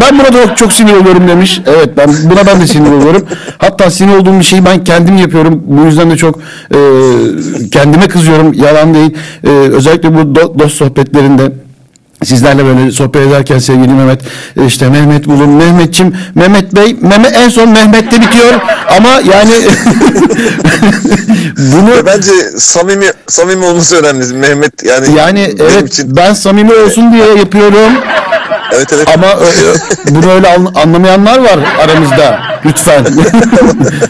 Ben 0.00 0.18
buna 0.18 0.32
da 0.32 0.54
çok 0.54 0.72
sinir 0.72 0.92
oluyorum 0.92 1.28
demiş. 1.28 1.60
Evet 1.66 1.90
ben 1.96 2.10
buna 2.30 2.46
ben 2.46 2.60
de 2.60 2.66
sinir 2.66 2.90
oluyorum. 2.90 3.26
Hatta 3.58 3.90
sinir 3.90 4.14
olduğum 4.16 4.38
bir 4.38 4.44
şeyi 4.44 4.64
ben 4.64 4.84
kendim 4.84 5.16
yapıyorum. 5.16 5.62
Bu 5.66 5.84
yüzden 5.84 6.10
de 6.10 6.16
çok 6.16 6.38
e, 6.74 6.78
kendime 7.72 8.08
kızıyorum. 8.08 8.52
Yalan 8.52 8.94
değil. 8.94 9.14
E, 9.44 9.48
özellikle 9.48 10.14
bu 10.14 10.18
do- 10.18 10.58
dost 10.58 10.74
sohbetlerinde 10.76 11.52
Sizlerle 12.24 12.64
böyle 12.64 12.90
sohbet 12.92 13.26
ederken 13.26 13.58
sevgili 13.58 13.88
Mehmet 13.88 14.20
işte 14.66 14.88
Mehmet 14.88 15.26
bulun. 15.26 15.48
Mehmetçim 15.50 16.16
Mehmet 16.34 16.74
Bey 16.74 16.96
Mehmet 17.00 17.36
en 17.36 17.48
son 17.48 17.68
Mehmet'te 17.68 18.20
bitiyor. 18.20 18.54
Ama 18.96 19.08
yani 19.08 19.52
bunu 21.58 21.90
Ve 21.90 22.06
bence 22.06 22.32
samimi 22.56 23.06
samimi 23.26 23.64
olması 23.64 23.96
önemli. 23.96 24.34
Mehmet 24.34 24.82
yani 24.82 25.16
yani 25.18 25.54
evet 25.60 25.88
için 25.88 26.16
ben 26.16 26.34
samimi 26.34 26.74
olsun 26.74 27.12
diye 27.12 27.26
yapıyorum. 27.26 27.92
Evet 28.72 28.92
evet. 28.92 29.08
ama 29.14 29.26
bunu 30.08 30.32
öyle 30.32 30.48
an- 30.54 30.72
anlamayanlar 30.74 31.38
var 31.38 31.58
aramızda. 31.84 32.40
Lütfen. 32.64 33.04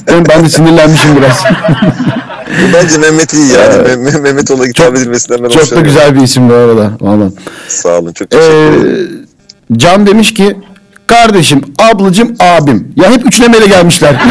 Ben, 0.08 0.26
ben 0.28 0.44
de 0.44 0.48
sinirlenmişim 0.48 1.16
biraz 1.16 1.36
Bence 2.74 2.98
Mehmet 2.98 3.32
iyi 3.34 3.48
yani. 3.52 3.74
Meh- 4.08 4.20
Mehmet 4.20 4.50
ona 4.50 4.64
hitap 4.64 4.96
edilmesinden 4.96 5.44
ben 5.44 5.48
çok 5.48 5.70
da 5.70 5.80
güzel 5.80 6.14
bir 6.16 6.20
isim 6.20 6.48
bu 6.50 6.54
arada 6.54 6.90
vallahi. 7.00 7.30
Sağ 7.68 7.88
olun. 7.88 8.12
Çok 8.12 8.30
teşekkür 8.30 8.52
Ee, 8.52 8.66
ederim. 8.68 9.26
Can 9.76 10.06
demiş 10.06 10.34
ki 10.34 10.56
kardeşim, 11.06 11.62
ablacım, 11.92 12.34
abim. 12.40 12.92
Ya 12.96 13.10
hep 13.10 13.26
üçlemeyle 13.26 13.66
gelmişler. 13.66 14.14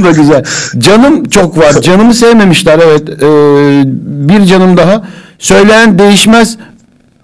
Bu 0.00 0.04
da 0.04 0.10
güzel. 0.10 0.44
Canım 0.78 1.24
çok 1.28 1.58
var. 1.58 1.72
Canımı 1.82 2.14
sevmemişler 2.14 2.78
evet. 2.84 3.08
Ee, 3.08 3.82
bir 4.28 4.44
canım 4.46 4.76
daha. 4.76 5.02
Söyleyen 5.38 5.98
değişmez. 5.98 6.56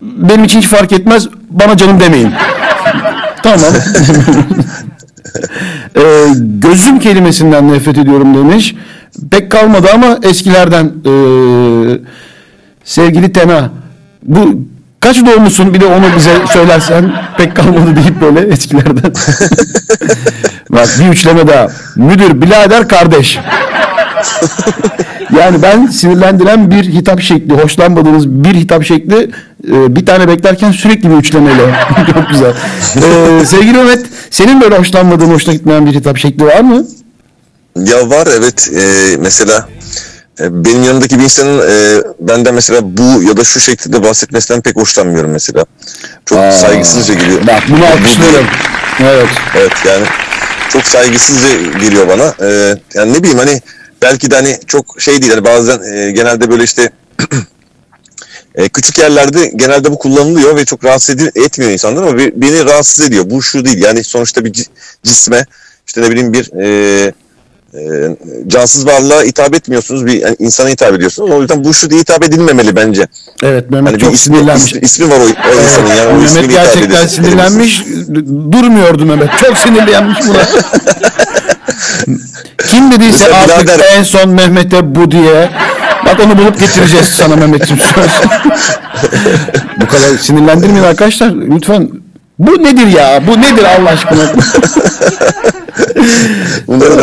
Benim 0.03 0.45
için 0.45 0.59
hiç 0.61 0.69
fark 0.69 0.93
etmez. 0.93 1.29
Bana 1.51 1.77
canım 1.77 2.01
demeyin. 2.01 2.31
tamam. 3.43 3.61
Ee, 5.97 6.27
gözüm 6.39 6.99
kelimesinden 6.99 7.73
nefret 7.73 7.99
ediyorum 7.99 8.35
demiş. 8.35 8.75
Pek 9.31 9.51
kalmadı 9.51 9.89
ama 9.95 10.19
eskilerden 10.23 10.85
ee, 10.85 11.99
sevgili 12.85 13.33
Tena 13.33 13.71
bu 14.23 14.61
kaç 15.01 15.27
doğumlusun 15.27 15.75
bir 15.75 15.81
de 15.81 15.87
onu 15.87 16.05
bize 16.17 16.31
söylersen 16.53 17.13
pek 17.37 17.57
kalmadı 17.57 17.97
deyip 17.97 18.21
böyle 18.21 18.41
eskilerden. 18.41 19.13
Bak 20.71 20.89
bir 21.01 21.09
üçleme 21.09 21.49
daha. 21.49 21.69
Müdür, 21.97 22.43
birader, 22.43 22.89
kardeş. 22.89 23.39
Yani 25.39 25.63
ben 25.63 25.87
sinirlendiren 25.87 26.71
bir 26.71 26.85
hitap 26.85 27.21
şekli, 27.21 27.55
hoşlanmadığınız 27.55 28.29
bir 28.29 28.55
hitap 28.55 28.85
şekli 28.85 29.31
e, 29.69 29.97
bir 29.97 30.07
tane 30.07 30.29
beklerken 30.29 30.73
sürekli 30.73 31.11
bir 31.11 31.17
üçlemeli. 31.17 31.63
Çok 32.15 32.29
güzel. 32.31 32.53
E, 32.97 33.45
sevgili 33.45 33.73
Mehmet, 33.73 34.07
senin 34.35 34.61
böyle 34.61 34.79
hoşlanmadığın, 34.79 35.31
hoşuna 35.31 35.55
gitmeyen 35.55 35.87
bir 35.87 35.95
hitap 35.95 36.19
şekli 36.19 36.45
var 36.45 36.61
mı? 36.61 36.87
Ya 37.77 38.11
var 38.11 38.29
evet 38.39 38.69
e, 38.77 39.17
mesela 39.21 39.69
e, 40.41 40.65
benim 40.65 40.83
yanımdaki 40.85 41.19
bir 41.19 41.25
insanın 41.25 41.59
e, 41.71 42.03
benden 42.21 42.55
mesela 42.55 42.81
bu 42.85 43.23
ya 43.23 43.37
da 43.37 43.45
şu 43.45 43.61
şekilde 43.61 44.03
bahsetmesinden 44.03 44.61
pek 44.63 44.77
hoşlanmıyorum 44.77 45.31
mesela. 45.31 45.65
Çok 46.25 46.39
Aa, 46.39 46.53
saygısızca 46.53 47.15
geliyor. 47.15 47.47
Bak 47.47 47.63
bunu 47.69 47.79
Bu- 47.79 47.83
bu- 47.83 47.87
alkışlıyorum. 47.87 48.47
Evet. 49.01 49.29
Evet 49.57 49.73
yani 49.87 50.07
çok 50.69 50.83
saygısızca 50.85 51.49
geliyor 51.81 52.09
bana. 52.09 52.35
Ee, 52.49 52.77
yani 52.95 53.13
ne 53.13 53.19
bileyim 53.19 53.39
hani 53.39 53.61
belki 54.03 54.31
de 54.31 54.35
hani 54.35 54.59
çok 54.67 54.97
şey 54.99 55.23
değil 55.23 55.33
hani 55.33 55.45
bazen 55.45 55.79
e, 55.97 56.11
genelde 56.11 56.51
böyle 56.51 56.65
işte 56.65 56.91
e, 58.55 58.69
küçük 58.69 58.99
yerlerde 58.99 59.53
genelde 59.57 59.91
bu 59.93 59.99
kullanılıyor 59.99 60.57
ve 60.57 60.65
çok 60.65 60.85
rahatsız 60.85 61.15
edi- 61.15 61.31
etmiyor 61.45 61.73
insanlar 61.73 62.03
ama 62.03 62.19
be- 62.19 62.33
beni 62.37 62.65
rahatsız 62.65 63.07
ediyor. 63.07 63.25
Bu 63.31 63.43
şu 63.43 63.65
değil 63.65 63.83
yani 63.83 64.05
sonuçta 64.05 64.45
bir 64.45 64.53
ci- 64.53 64.67
cisme 65.03 65.47
işte 65.87 66.03
ne 66.03 66.11
bileyim 66.11 66.33
bir 66.33 66.51
e, 66.63 67.13
e, 67.75 68.17
cansız 68.47 68.87
varlığa 68.87 69.23
hitap 69.23 69.55
etmiyorsunuz 69.55 70.07
bir 70.07 70.13
yani 70.21 70.37
insana 70.39 70.69
hitap 70.69 70.95
ediyorsunuz. 70.95 71.31
O 71.31 71.41
yüzden 71.41 71.65
bu 71.65 71.75
şu 71.75 71.91
diye 71.91 72.01
hitap 72.01 72.25
edilmemeli 72.25 72.77
bence. 72.77 73.09
Evet 73.43 73.71
Mehmet 73.71 73.95
bir 73.95 74.01
çok 74.01 74.15
ismi, 74.15 74.37
sinirlenmiş. 74.37 74.65
ismi, 74.73 74.81
ismi 74.81 75.11
var 75.11 75.17
o, 75.21 75.23
o 75.23 75.63
insanın 75.63 75.87
yani 75.97 76.09
o 76.09 76.21
Mehmet 76.21 76.51
gerçekten 76.51 77.07
sinirlenmiş. 77.07 77.85
Durmuyordu 78.53 79.07
Mehmet. 79.07 79.31
Çok 79.47 79.59
sinirlenmiş 79.59 80.19
buna. 80.29 80.39
Kim 82.71 82.93
dediyse 82.93 83.25
Mesela 83.25 83.37
artık 83.45 83.69
birader- 83.69 83.99
en 83.99 84.03
son 84.03 84.29
Mehmet'e 84.31 84.95
bu 84.95 85.11
diye. 85.11 85.51
Bak 86.07 86.17
onu 86.27 86.39
bulup 86.39 86.61
getireceğiz 86.61 87.07
sana 87.07 87.37
Mehmet'ciğim 87.37 87.83
söz. 87.95 88.11
bu 89.81 89.87
kadar 89.87 90.19
sinirlendirmeyin 90.19 90.85
arkadaşlar. 90.85 91.33
Lütfen. 91.55 91.89
Bu 92.39 92.51
nedir 92.51 92.87
ya? 92.87 93.23
Bu 93.27 93.41
nedir 93.41 93.65
Allah 93.79 93.91
aşkına? 93.91 94.21
Bunları 96.67 96.99
da 96.99 97.03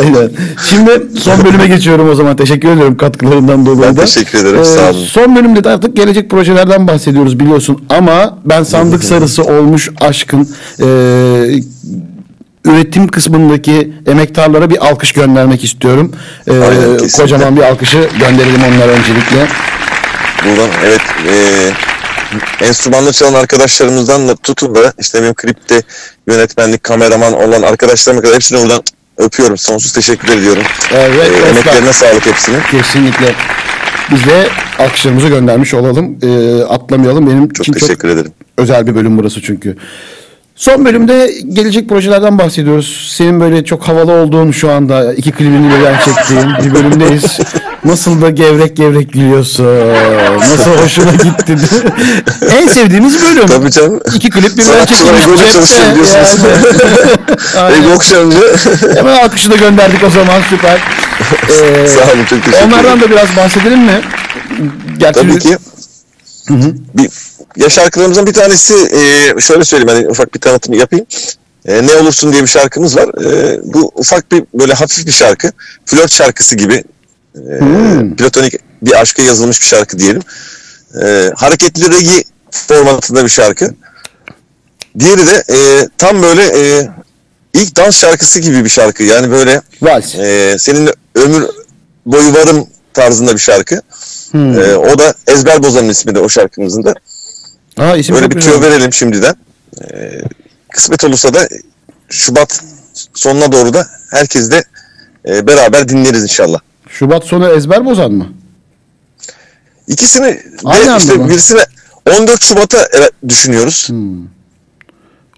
Aynen. 0.00 0.30
Şimdi 0.68 1.18
son 1.20 1.44
bölüme 1.44 1.66
geçiyorum 1.66 2.10
o 2.10 2.14
zaman. 2.14 2.36
Teşekkür 2.36 2.68
ediyorum 2.68 2.96
katkılarından 2.96 3.66
dolayı 3.66 3.82
Ben 3.82 3.96
da. 3.96 4.00
Ee, 4.02 4.04
teşekkür 4.04 4.38
ederim, 4.38 4.64
sağ 4.64 4.90
olun. 4.90 5.04
Son 5.04 5.36
bölümde 5.36 5.64
de 5.64 5.68
artık 5.70 5.96
gelecek 5.96 6.30
projelerden 6.30 6.88
bahsediyoruz 6.88 7.40
biliyorsun. 7.40 7.84
Ama 7.90 8.38
ben 8.44 8.62
sandık 8.62 9.04
sarısı 9.04 9.42
olmuş 9.44 9.90
aşkın 10.00 10.48
e, 10.80 10.86
üretim 12.64 13.08
kısmındaki 13.08 13.92
emektarlara 14.06 14.70
bir 14.70 14.86
alkış 14.86 15.12
göndermek 15.12 15.64
istiyorum. 15.64 16.12
E, 16.46 16.50
Aynen, 16.52 16.96
kesinlikle. 16.98 17.22
kocaman 17.22 17.56
bir 17.56 17.62
alkışı 17.62 18.08
gönderelim 18.20 18.60
onlara 18.74 18.92
öncelikle. 18.92 19.46
Buradan 20.44 20.68
evet 20.84 21.00
e, 21.28 21.34
enstrümanla 22.66 23.12
çalan 23.12 23.34
arkadaşlarımızdan 23.40 24.28
da 24.28 24.36
tutun 24.36 24.74
da 24.74 24.92
işte 24.98 25.22
benim 25.22 25.34
klipte 25.34 25.82
yönetmenlik, 26.28 26.82
kameraman 26.82 27.32
olan 27.32 27.62
arkadaşlarıma 27.62 28.22
kadar 28.22 28.34
hepsini 28.34 28.62
buradan 28.62 28.82
öpüyorum. 29.18 29.58
Sonsuz 29.58 29.92
teşekkür 29.92 30.28
ediyorum. 30.28 30.62
Evet, 30.94 31.16
E, 31.26 31.32
dostlar. 31.32 31.48
emeklerine 31.50 31.92
sağlık 31.92 32.26
hepsinin. 32.26 32.60
Kesinlikle. 32.70 33.34
Biz 34.10 34.24
de 34.26 34.48
alkışlarımızı 34.78 35.28
göndermiş 35.28 35.74
olalım. 35.74 36.18
E, 36.22 36.62
atlamayalım. 36.64 37.26
Benim 37.26 37.48
Çok 37.48 37.66
için 37.66 37.72
çok 37.72 37.80
teşekkür 37.80 38.08
ederim. 38.08 38.32
Özel 38.58 38.86
bir 38.86 38.94
bölüm 38.94 39.18
burası 39.18 39.42
çünkü. 39.42 39.76
Son 40.58 40.84
bölümde 40.84 41.30
gelecek 41.52 41.88
projelerden 41.88 42.38
bahsediyoruz. 42.38 43.12
Senin 43.16 43.40
böyle 43.40 43.64
çok 43.64 43.88
havalı 43.88 44.12
olduğun 44.12 44.50
şu 44.50 44.70
anda 44.70 45.14
iki 45.14 45.32
klibini 45.32 45.70
birden 45.70 45.94
çektiğin 46.04 46.48
bir 46.64 46.74
bölümdeyiz. 46.74 47.38
Nasıl 47.84 48.22
da 48.22 48.30
gevrek 48.30 48.76
gevrek 48.76 49.12
gülüyorsun. 49.12 49.66
Nasıl 50.38 50.70
hoşuna 50.82 51.10
gitti. 51.12 51.56
en 52.60 52.66
sevdiğimiz 52.68 53.22
bölüm. 53.22 53.46
Tabii 53.46 53.70
canım. 53.70 54.00
İki 54.16 54.30
klip 54.30 54.58
birden 54.58 54.84
çekilmiş 54.84 55.24
cepte. 55.24 55.52
çalışıyor 55.52 55.94
diyorsunuz. 55.94 56.38
Yani. 57.56 57.76
Ego 57.78 57.92
okşanınca 57.94 58.38
Hemen 58.96 59.18
alkışı 59.24 59.50
da 59.50 59.56
gönderdik 59.56 60.04
o 60.06 60.10
zaman 60.10 60.40
süper. 60.50 60.78
Ee, 61.48 61.88
Sağ 61.88 62.00
olun, 62.00 62.24
çok 62.30 62.44
teşekkür 62.44 62.66
Onlardan 62.66 62.84
ederim. 62.98 63.00
da 63.00 63.10
biraz 63.10 63.36
bahsedelim 63.36 63.80
mi? 63.80 64.00
Gerçi 64.98 65.20
tabii 65.20 65.38
ki. 65.38 65.56
Bir, 66.94 67.10
ya 67.56 67.68
şarkılarımızın 67.70 68.26
bir 68.26 68.32
tanesi 68.32 68.74
e, 68.74 69.40
şöyle 69.40 69.64
söyleyeyim 69.64 69.88
hani 70.00 70.08
ufak 70.08 70.34
bir 70.34 70.40
tanıtım 70.40 70.74
yapayım. 70.74 71.06
E, 71.66 71.86
ne 71.86 71.94
olursun 71.96 72.32
diye 72.32 72.42
bir 72.42 72.48
şarkımız 72.48 72.96
var. 72.96 73.24
E, 73.24 73.60
bu 73.64 73.92
ufak 73.94 74.32
bir 74.32 74.44
böyle 74.54 74.72
hafif 74.74 75.06
bir 75.06 75.12
şarkı. 75.12 75.52
Flört 75.86 76.10
şarkısı 76.12 76.56
gibi. 76.56 76.84
E, 77.36 77.58
Platonik 78.18 78.54
bir 78.82 79.00
aşka 79.00 79.22
yazılmış 79.22 79.60
bir 79.62 79.66
şarkı 79.66 79.98
diyelim. 79.98 80.22
E, 81.02 81.30
hareketli 81.36 81.90
regi 81.90 82.24
formatında 82.50 83.24
bir 83.24 83.28
şarkı. 83.30 83.74
Diğeri 84.98 85.26
de 85.26 85.44
e, 85.50 85.88
tam 85.98 86.22
böyle 86.22 86.42
e, 86.42 86.88
ilk 87.54 87.76
dans 87.76 87.96
şarkısı 87.96 88.40
gibi 88.40 88.64
bir 88.64 88.70
şarkı. 88.70 89.02
Yani 89.02 89.30
böyle 89.30 89.62
Vals. 89.82 90.14
e, 90.14 90.56
seninle 90.58 90.92
ömür 91.14 91.46
boyu 92.06 92.34
varım 92.34 92.66
tarzında 92.94 93.32
bir 93.34 93.38
şarkı. 93.38 93.82
E, 94.34 94.74
o 94.74 94.98
da 94.98 95.14
Ezber 95.26 95.62
Bozan'ın 95.62 95.88
ismi 95.88 96.14
de 96.14 96.20
o 96.20 96.28
şarkımızın 96.28 96.84
da. 96.84 96.94
Ha, 97.76 97.96
isim 97.96 98.14
Böyle 98.14 98.30
bir 98.30 98.40
tüyo 98.40 98.60
verelim 98.60 98.92
şimdiden. 98.92 99.34
E, 99.92 100.20
kısmet 100.72 101.04
olursa 101.04 101.34
da 101.34 101.48
Şubat 102.08 102.64
sonuna 103.14 103.52
doğru 103.52 103.72
da 103.72 103.86
herkes 104.10 104.50
de 104.50 104.64
e, 105.28 105.46
beraber 105.46 105.88
dinleriz 105.88 106.22
inşallah. 106.22 106.58
Şubat 106.88 107.24
sonu 107.24 107.48
ezber 107.48 107.84
bozan 107.84 108.12
mı? 108.12 108.28
İkisini 109.88 110.42
Aynı 110.64 110.92
de 110.92 110.96
işte 110.96 111.14
mı? 111.14 111.28
birisine 111.28 111.64
14 112.20 112.42
Şubat'a 112.42 112.88
evet, 112.92 113.12
düşünüyoruz. 113.28 113.88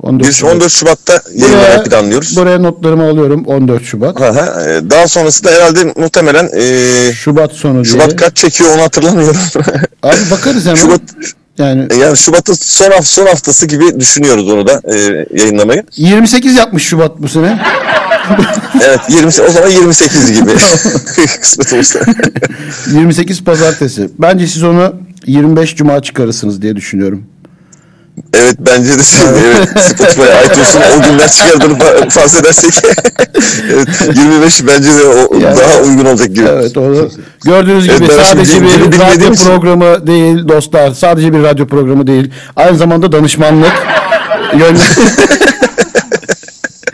14 0.03 0.25
Birisi 0.25 0.39
Şubat. 0.39 0.55
14 0.55 0.71
Şubat'ta 0.73 1.23
yayınlamayı 1.35 1.85
planlıyoruz. 1.85 2.37
buraya 2.37 2.59
notlarımı 2.59 3.03
alıyorum 3.09 3.45
14 3.45 3.85
Şubat. 3.85 4.21
Aha, 4.23 4.63
e, 4.71 4.91
daha 4.91 5.09
sonrası 5.09 5.45
da 5.45 5.51
herhalde 5.51 5.85
muhtemelen 5.97 6.51
e, 6.57 7.13
Şubat 7.13 7.53
sonu 7.53 7.75
diye. 7.75 7.85
Şubat 7.85 8.17
kaç 8.17 8.37
çekiyor 8.37 8.71
onu 8.75 8.83
hatırlamıyorum. 8.83 9.37
Abi 10.03 10.17
bakarız 10.31 10.65
hemen. 10.67 10.75
Şubat 10.77 11.01
Yani 11.59 11.89
yani 12.01 12.17
Şubat'ın 12.17 12.55
son, 12.55 12.91
haf- 12.91 13.07
son 13.07 13.27
haftası 13.27 13.67
gibi 13.67 14.01
düşünüyoruz 14.01 14.49
onu 14.49 14.67
da 14.67 14.81
e, 14.95 14.97
yayınlamayı. 15.41 15.85
28 15.97 16.57
yapmış 16.57 16.83
Şubat 16.83 17.19
bu 17.19 17.29
sene. 17.29 17.61
Evet 18.85 19.01
20 19.09 19.27
o 19.27 19.31
zaman 19.51 19.69
28 19.69 20.33
gibi. 20.33 20.51
Kısmet 21.41 21.73
olursa. 21.73 22.01
28 22.93 23.45
pazartesi. 23.45 24.11
Bence 24.19 24.47
siz 24.47 24.63
onu 24.63 24.95
25 25.27 25.77
cuma 25.77 26.03
çıkarırsınız 26.03 26.63
diye 26.63 26.77
düşünüyorum. 26.77 27.25
Evet 28.35 28.57
bence 28.59 28.99
de 28.99 29.03
siz 29.03 29.21
evet, 29.23 29.69
Spotify 29.85 30.21
iTunes'un 30.47 30.81
o 30.99 31.03
günler 31.03 31.29
çıkardığını 31.29 31.79
fa- 31.79 32.11
farz 32.11 32.35
edersek 32.35 32.75
evet, 33.73 33.89
25 34.17 34.67
bence 34.67 34.89
de 34.99 35.05
o 35.05 35.39
Yani- 35.39 35.57
daha 35.57 35.81
uygun 35.83 36.05
olacak 36.05 36.29
gibi. 36.29 36.47
Evet 36.51 36.77
onu 36.77 37.11
gördüğünüz 37.45 37.85
gibi 37.85 38.09
sadece 38.27 38.63
bir 38.63 38.99
radyo 38.99 39.33
için- 39.33 39.45
programı 39.45 40.07
değil 40.07 40.49
dostlar. 40.49 40.91
Sadece 40.91 41.33
bir 41.33 41.43
radyo 41.43 41.67
programı 41.67 42.07
değil. 42.07 42.31
Aynı 42.57 42.77
zamanda 42.77 43.13
danışmanlık. 43.13 43.73
Yön... 44.59 44.77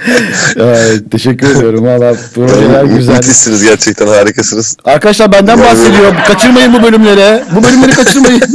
evet, 0.57 1.11
teşekkür 1.11 1.51
ediyorum. 1.51 1.85
Valla 1.87 2.15
projeler 2.35 2.85
güzel. 2.85 3.15
Müthişsiniz 3.17 3.63
gerçekten 3.65 4.07
harikasınız. 4.07 4.77
Arkadaşlar 4.85 5.33
benden 5.33 5.61
bahsediyor. 5.61 6.15
Kaçırmayın 6.27 6.73
bu 6.73 6.83
bölümleri. 6.83 7.43
Bu 7.57 7.63
bölümleri 7.65 7.91
kaçırmayın. 7.93 8.43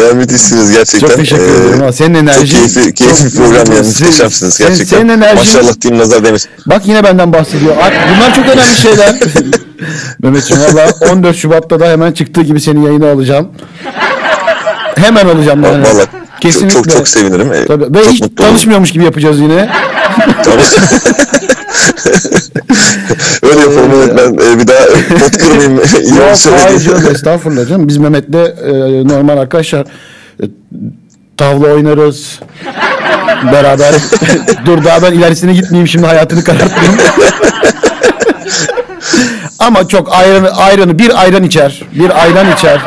Ya 0.00 0.14
müthişsiniz 0.14 0.72
gerçekten. 0.72 1.08
Çok 1.08 1.16
teşekkür 1.16 1.42
Ee, 1.44 1.66
ederim. 1.66 1.80
ha. 1.80 1.92
Senin 1.92 2.14
enerjin. 2.14 2.40
Çok 2.56 2.74
keyifli, 2.74 2.94
keyifli 2.94 3.24
bir 3.24 3.30
çok- 3.30 3.38
program 3.40 3.76
yani 3.76 3.86
muhteşemsiniz 3.86 4.58
gerçekten. 4.58 4.98
Senin 4.98 5.08
enerjin. 5.08 5.36
Maşallah 5.38 5.80
diyeyim 5.80 6.02
nazar 6.02 6.24
demiş. 6.24 6.42
Bak 6.66 6.82
yine 6.86 7.04
benden 7.04 7.32
bahsediyor. 7.32 7.76
Bunlar 8.16 8.34
çok 8.34 8.44
önemli 8.48 8.76
şeyler. 8.82 9.14
Mehmetciğim 10.22 10.62
valla 10.62 10.90
14 11.12 11.36
Şubat'ta 11.36 11.80
da 11.80 11.86
hemen 11.88 12.12
çıktığı 12.12 12.42
gibi 12.42 12.60
senin 12.60 12.82
yayını 12.86 13.10
alacağım. 13.10 13.48
Hemen 14.96 15.26
alacağım 15.26 15.62
yani. 15.64 15.84
Valla 16.44 16.52
çok, 16.52 16.62
Kesinlikle. 16.62 16.90
çok 16.90 16.98
çok 16.98 17.08
sevinirim. 17.08 17.52
Ee, 17.52 17.66
Tabii. 17.66 17.84
Ve 17.94 18.02
çok 18.04 18.12
hiç 18.12 18.20
mutlu 18.20 18.34
olurum. 18.42 18.50
tanışmıyormuş 18.50 18.92
gibi 18.92 19.04
yapacağız 19.04 19.40
yine. 19.40 19.54
Öyle 23.42 23.60
yapalım 23.60 23.90
evet, 23.94 24.12
ben 24.16 24.32
e, 24.32 24.58
bir 24.60 24.66
daha 24.66 24.84
pot 25.18 25.38
kırmayayım. 25.38 25.76
Yok 26.16 26.36
hayır 26.60 26.80
canım 26.80 27.06
estağfurullah 27.14 27.68
canım. 27.68 27.88
Biz 27.88 27.96
Mehmet'le 27.96 28.34
e, 28.34 28.72
normal 29.08 29.38
arkadaşlar 29.38 29.86
e, 30.42 30.44
tavla 31.36 31.66
oynarız. 31.66 32.40
Beraber. 33.52 33.94
Dur 34.66 34.84
daha 34.84 35.02
ben 35.02 35.12
ilerisine 35.12 35.52
gitmeyeyim 35.52 35.88
şimdi 35.88 36.06
hayatını 36.06 36.44
karartmayayım. 36.44 36.98
Ama 39.58 39.88
çok 39.88 40.12
ayranı, 40.12 40.50
ayranı 40.50 40.98
bir 40.98 41.20
ayran 41.22 41.42
içer. 41.42 41.82
Bir 41.94 42.22
ayran 42.22 42.52
içer. 42.52 42.80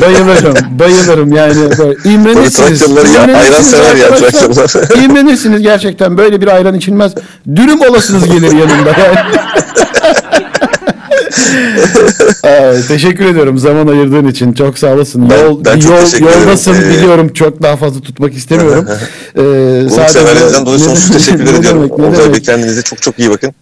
bayılırım. 0.00 0.54
Bayılırım 0.78 1.32
yani. 1.36 1.54
Böyle. 1.78 2.14
İmrenirsiniz. 2.14 2.78
Trakyalılar 2.78 3.28
ya, 3.28 3.38
ayran 3.38 3.62
sever 3.62 3.96
ya. 3.96 4.14
Trakyalılar. 4.14 5.02
İmrenirsiniz 5.04 5.62
gerçekten. 5.62 6.18
Böyle 6.18 6.40
bir 6.40 6.46
ayran 6.46 6.74
içilmez. 6.74 7.12
Dürüm 7.56 7.80
olasınız 7.80 8.24
gelir 8.26 8.52
yanında 8.52 8.90
yani. 8.90 9.18
Aa, 12.42 12.72
teşekkür 12.88 13.24
ediyorum 13.24 13.58
zaman 13.58 13.86
ayırdığın 13.86 14.26
için. 14.26 14.52
Çok 14.52 14.78
sağ 14.78 14.86
olasın. 14.94 15.30
Ben- 15.30 15.38
Yol, 15.44 15.64
ben 15.64 15.80
çok 15.80 16.20
yol, 16.20 16.28
yoldasın 16.28 16.74
Ee, 16.74 16.90
biliyorum. 16.90 17.32
Çok 17.32 17.62
daha 17.62 17.76
fazla 17.76 18.00
tutmak 18.00 18.34
istemiyorum. 18.34 18.88
ee, 19.36 19.40
Konukseverlerinizden 19.88 20.66
dolayı 20.66 20.80
Ne- 20.80 20.84
sonsuz 20.84 21.10
teşekkür 21.12 21.54
ediyorum. 21.54 21.90
Olcay 21.90 22.32
Bey 22.32 22.40
kendinize 22.42 22.82
çok 22.82 23.02
çok 23.02 23.18
iyi 23.18 23.30
bakın. 23.30 23.54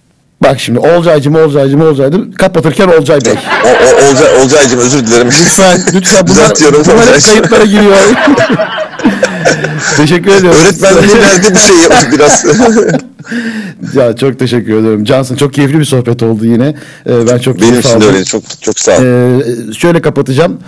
Bak 0.43 0.61
şimdi 0.61 0.79
Olcaycım 0.79 1.35
Olcaycım 1.35 1.81
Olcay'dır. 1.83 2.33
Kapatırken 2.33 2.89
Olcay 2.89 3.21
Bey. 3.25 3.35
O, 3.65 3.69
o, 3.69 4.11
Olcay, 4.11 4.43
Olcay'cım 4.43 4.81
özür 4.81 5.07
dilerim. 5.07 5.27
Lütfen 5.27 5.81
lütfen 5.95 6.27
bunlar, 6.27 6.53
bunlar 6.61 6.81
hep 6.81 6.99
Olcay'cım. 6.99 7.29
kayıtlara 7.31 7.65
giriyor. 7.65 7.97
teşekkür 9.97 10.31
ediyorum. 10.31 10.61
Öğretmenliğe 10.65 11.21
verdiği 11.21 11.51
bir 11.55 11.59
şey 11.59 11.77
biraz. 12.13 12.45
ya 13.95 14.17
çok 14.17 14.39
teşekkür 14.39 14.77
ediyorum. 14.77 15.05
Cansın 15.05 15.37
çok 15.37 15.55
keyifli 15.55 15.79
bir 15.79 15.85
sohbet 15.85 16.23
oldu 16.23 16.47
yine. 16.47 16.75
Ee, 17.07 17.27
ben 17.29 17.39
çok 17.39 17.61
Benim 17.61 17.81
için 17.81 18.01
de 18.01 18.07
öyleydi. 18.07 18.25
Çok 18.25 18.43
çok 18.61 18.79
sağ 18.81 18.93
ol. 18.99 19.03
Ee, 19.03 19.73
şöyle 19.73 20.01
kapatacağım. 20.01 20.59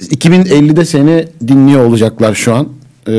2050'de 0.00 0.84
seni 0.84 1.28
dinliyor 1.48 1.86
olacaklar 1.86 2.34
şu 2.34 2.54
an. 2.54 2.68
Ee, 3.08 3.12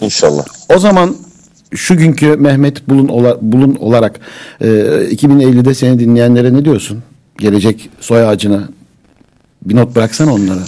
İnşallah. 0.00 0.44
o 0.68 0.78
zaman 0.78 1.16
şu 1.74 1.96
günkü 1.96 2.26
Mehmet 2.36 2.88
Bulun, 2.88 3.08
ola- 3.08 3.38
Bulun 3.40 3.74
olarak 3.74 4.20
e, 4.60 4.66
2050'de 4.66 5.74
seni 5.74 5.98
dinleyenlere 5.98 6.54
ne 6.54 6.64
diyorsun? 6.64 7.02
Gelecek 7.38 7.90
soy 8.00 8.22
ağacına. 8.28 8.68
Bir 9.62 9.76
not 9.76 9.96
bıraksana 9.96 10.34
onlara. 10.34 10.60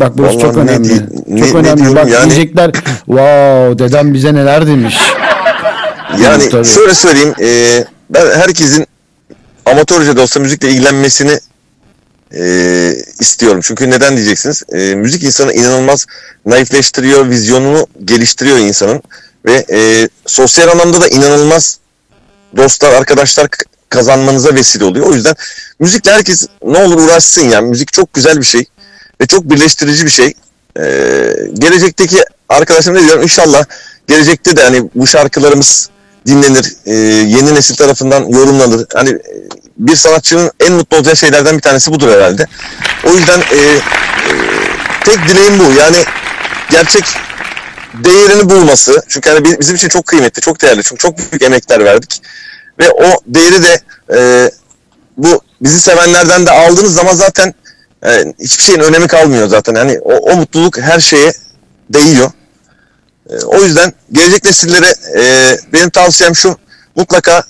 Bak 0.00 0.12
burası 0.18 0.36
Vallahi 0.38 0.46
çok 0.46 0.56
ne 0.56 0.62
önemli. 0.70 0.94
ne- 1.26 1.40
çok 1.40 1.54
ne 1.62 1.70
önemli. 1.72 1.94
Bak 1.96 2.10
yani? 2.10 2.24
diyecekler 2.30 2.72
wow 3.06 3.78
dedem 3.78 4.14
bize 4.14 4.34
neler 4.34 4.66
demiş. 4.66 4.96
Yani 6.22 6.48
Tabii. 6.48 6.64
şöyle 6.68 6.94
söyleyeyim. 6.94 7.34
e, 7.40 7.84
ben 8.10 8.26
herkesin 8.40 8.86
amatörce 9.66 10.16
de 10.16 10.20
olsa 10.20 10.40
müzikle 10.40 10.70
ilgilenmesini 10.70 11.38
e, 12.34 12.42
istiyorum. 13.20 13.60
Çünkü 13.62 13.90
neden 13.90 14.16
diyeceksiniz? 14.16 14.62
E, 14.72 14.94
müzik 14.94 15.22
insanı 15.24 15.52
inanılmaz 15.52 16.06
naifleştiriyor, 16.46 17.28
vizyonunu 17.28 17.86
geliştiriyor 18.04 18.58
insanın. 18.58 19.02
Ve 19.46 19.64
e, 19.70 20.08
sosyal 20.26 20.68
anlamda 20.68 21.00
da 21.00 21.08
inanılmaz 21.08 21.78
dostlar, 22.56 22.92
arkadaşlar 22.92 23.48
kazanmanıza 23.88 24.54
vesile 24.54 24.84
oluyor. 24.84 25.06
O 25.06 25.14
yüzden 25.14 25.34
müzikle 25.78 26.12
herkes 26.12 26.46
ne 26.64 26.78
olur 26.78 27.00
uğraşsın 27.00 27.48
ya. 27.48 27.60
Müzik 27.60 27.92
çok 27.92 28.14
güzel 28.14 28.38
bir 28.38 28.44
şey 28.44 28.64
ve 29.20 29.26
çok 29.26 29.50
birleştirici 29.50 30.04
bir 30.04 30.10
şey. 30.10 30.34
E, 30.76 30.82
gelecekteki 31.54 32.24
arkadaşlarım 32.48 33.02
ne 33.02 33.06
diyorum? 33.06 33.22
İnşallah 33.22 33.64
gelecekte 34.08 34.56
de 34.56 34.62
hani 34.62 34.90
bu 34.94 35.06
şarkılarımız 35.06 35.90
dinlenir, 36.26 36.76
e, 36.86 36.94
yeni 37.36 37.54
nesil 37.54 37.74
tarafından 37.74 38.28
yorumlanır. 38.28 38.86
Hani 38.94 39.10
e, 39.10 39.20
bir 39.76 39.96
sanatçının 39.96 40.50
en 40.60 40.72
mutlu 40.72 40.96
olacağı 40.96 41.16
şeylerden 41.16 41.56
bir 41.56 41.62
tanesi 41.62 41.92
budur 41.92 42.08
herhalde. 42.08 42.46
O 43.04 43.10
yüzden 43.10 43.40
e, 43.40 43.56
e, 43.56 43.80
tek 45.04 45.28
dileğim 45.28 45.58
bu. 45.58 45.72
Yani 45.80 46.04
gerçek 46.70 47.04
değerini 47.94 48.50
bulması. 48.50 49.02
Çünkü 49.08 49.30
hani 49.30 49.44
bi- 49.44 49.60
bizim 49.60 49.76
için 49.76 49.88
çok 49.88 50.06
kıymetli, 50.06 50.40
çok 50.40 50.60
değerli. 50.62 50.82
Çünkü 50.82 50.98
çok 50.98 51.18
büyük 51.18 51.42
emekler 51.42 51.84
verdik. 51.84 52.22
Ve 52.78 52.90
o 52.90 53.20
değeri 53.26 53.62
de 53.62 53.80
e, 54.14 54.50
bu 55.16 55.40
bizi 55.60 55.80
sevenlerden 55.80 56.46
de 56.46 56.50
aldığınız 56.50 56.94
zaman 56.94 57.14
zaten 57.14 57.54
e, 58.06 58.24
hiçbir 58.40 58.64
şeyin 58.64 58.80
önemi 58.80 59.06
kalmıyor 59.06 59.48
zaten. 59.48 59.74
Yani 59.74 59.98
o, 60.00 60.12
o 60.12 60.36
mutluluk 60.36 60.78
her 60.78 61.00
şeye 61.00 61.32
değiyor. 61.90 62.30
E, 63.30 63.36
o 63.44 63.62
yüzden 63.62 63.92
gelecek 64.12 64.44
nesillere 64.44 64.94
e, 65.18 65.56
benim 65.72 65.90
tavsiyem 65.90 66.36
şu. 66.36 66.56
Mutlaka 66.96 67.42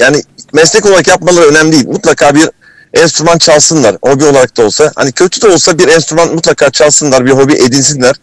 yani 0.00 0.22
meslek 0.52 0.86
olarak 0.86 1.08
yapmaları 1.08 1.46
önemli 1.46 1.72
değil. 1.72 1.86
Mutlaka 1.86 2.34
bir 2.34 2.50
enstrüman 2.94 3.38
çalsınlar. 3.38 3.96
Hobi 4.02 4.24
olarak 4.24 4.56
da 4.56 4.62
olsa. 4.64 4.92
Hani 4.96 5.12
kötü 5.12 5.40
de 5.40 5.48
olsa 5.48 5.78
bir 5.78 5.88
enstrüman 5.88 6.34
mutlaka 6.34 6.70
çalsınlar. 6.70 7.26
Bir 7.26 7.30
hobi 7.30 7.54
edinsinler. 7.54 8.14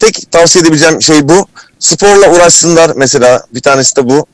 Tek 0.00 0.32
tavsiye 0.32 0.62
edebileceğim 0.62 1.02
şey 1.02 1.28
bu. 1.28 1.46
Sporla 1.78 2.30
uğraşsınlar 2.30 2.90
mesela. 2.96 3.42
Bir 3.54 3.60
tanesi 3.60 3.96
de 3.96 4.08
bu. 4.08 4.26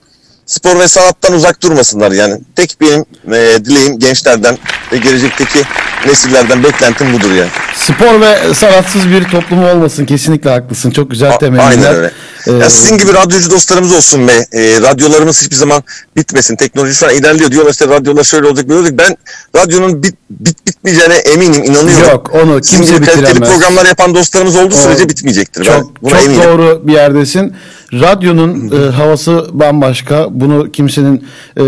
Spor 0.46 0.78
ve 0.80 0.88
sanattan 0.88 1.32
uzak 1.34 1.62
durmasınlar 1.62 2.12
yani. 2.12 2.40
Tek 2.56 2.76
benim 2.80 3.04
e, 3.32 3.64
dileğim 3.64 3.98
gençlerden 3.98 4.58
ve 4.92 4.96
gelecekteki 4.96 5.62
nesillerden 6.06 6.64
beklentim 6.64 7.12
budur 7.12 7.30
yani. 7.30 7.50
Spor 7.74 8.20
ve 8.20 8.54
sanatsız 8.54 9.10
bir 9.10 9.24
toplum 9.24 9.64
olmasın. 9.64 10.06
Kesinlikle 10.06 10.50
haklısın. 10.50 10.90
Çok 10.90 11.10
güzel 11.10 11.32
temeller. 11.32 11.64
Aynen 11.64 11.94
öyle. 11.94 12.10
Ee, 12.46 12.52
ya 12.52 12.70
sizin 12.70 12.98
gibi 12.98 13.12
radyocu 13.12 13.50
dostlarımız 13.50 13.92
olsun 13.92 14.28
be. 14.28 14.46
E, 14.52 14.80
radyolarımız 14.80 15.42
hiçbir 15.42 15.56
zaman 15.56 15.82
bitmesin. 16.16 16.56
Teknoloji 16.56 16.94
şu 16.94 17.06
an 17.06 17.14
ilerliyor. 17.14 17.50
Diyorlar 17.50 17.72
işte 17.72 17.88
radyolar 17.88 18.24
şöyle 18.24 18.46
olacak 18.46 18.68
böyle 18.68 18.80
olacak. 18.80 18.94
Ben 18.98 19.16
radyonun 19.60 20.02
bit, 20.02 20.14
bit 20.30 20.66
bitmeyeceğine 20.66 21.14
eminim, 21.14 21.64
inanıyorum. 21.64 22.08
Yok, 22.10 22.30
onu 22.34 22.64
Sizin 22.64 22.76
kimse 22.76 22.92
kaliteli 22.96 23.22
bitiremez. 23.26 23.50
programlar 23.50 23.86
yapan 23.86 24.14
dostlarımız 24.14 24.56
olduğu 24.56 24.74
sürece 24.76 25.08
bitmeyecektir. 25.08 25.64
Çok, 25.64 25.74
ben 25.74 25.84
buna 26.02 26.10
çok 26.10 26.24
eminim. 26.24 26.42
doğru 26.42 26.82
bir 26.86 26.92
yerdesin. 26.92 27.54
Radyonun 27.92 28.70
e, 28.70 28.90
havası 28.90 29.46
bambaşka. 29.52 30.26
Bunu 30.30 30.72
kimsenin 30.72 31.24
e, 31.56 31.62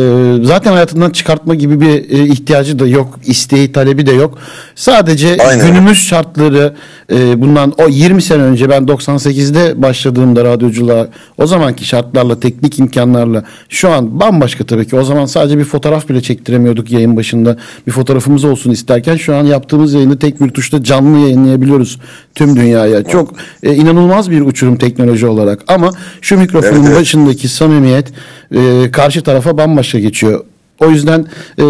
zaten 0.45 0.73
hayatından 0.73 1.11
çıkartma 1.11 1.55
gibi 1.55 1.81
bir 1.81 1.89
e, 1.89 2.27
ihtiyacı 2.27 2.79
da 2.79 2.87
yok. 2.87 3.19
isteği, 3.27 3.73
talebi 3.73 4.07
de 4.07 4.13
yok. 4.13 4.39
Sadece 4.75 5.37
Aynen. 5.49 5.67
günümüz 5.67 5.99
şartları 5.99 6.75
e, 7.13 7.41
bundan 7.41 7.75
o 7.79 7.89
20 7.89 8.23
sene 8.23 8.43
önce 8.43 8.71
ben 8.71 8.83
98'de 8.83 9.83
başladığımda 9.83 10.45
radyoculuğa 10.45 11.09
o 11.39 11.47
zamanki 11.47 11.85
şartlarla, 11.85 12.41
teknik 12.41 12.79
imkanlarla 12.79 13.45
şu 13.69 13.91
an 13.91 14.21
bambaşka 14.21 14.65
tabii 14.65 14.87
ki. 14.87 14.97
O 14.97 15.05
zaman 15.05 15.27
sadece 15.27 15.59
bir 15.59 15.65
fotoğraf 15.65 16.09
bile 16.09 16.21
çektiremiyorduk 16.21 16.91
yayın 16.91 17.17
başında. 17.17 17.57
Bir 17.87 17.93
fotoğrafımız 17.93 18.45
olsun 18.45 18.71
isterken 18.71 19.17
şu 19.17 19.37
an 19.37 19.45
yaptığımız 19.45 19.95
yayını 19.95 20.19
tek 20.19 20.41
bir 20.41 20.51
tuşla 20.51 20.83
canlı 20.83 21.19
yayınlayabiliyoruz 21.19 21.99
tüm 22.35 22.57
dünyaya. 22.57 23.05
Çok 23.05 23.35
e, 23.63 23.75
inanılmaz 23.75 24.31
bir 24.31 24.41
uçurum 24.41 24.77
teknoloji 24.77 25.27
olarak 25.27 25.65
ama 25.69 25.91
şu 26.21 26.39
mikrofonun 26.39 26.75
Evet, 26.77 26.87
evet. 26.89 27.01
başındaki 27.01 27.49
samimiyet 27.49 28.07
e, 28.55 28.91
karşı 28.93 29.23
tarafa 29.23 29.59
bambaşka 29.59 29.99
geçiyor. 29.99 30.45
O 30.81 30.91
yüzden 30.91 31.21
e, 31.59 31.63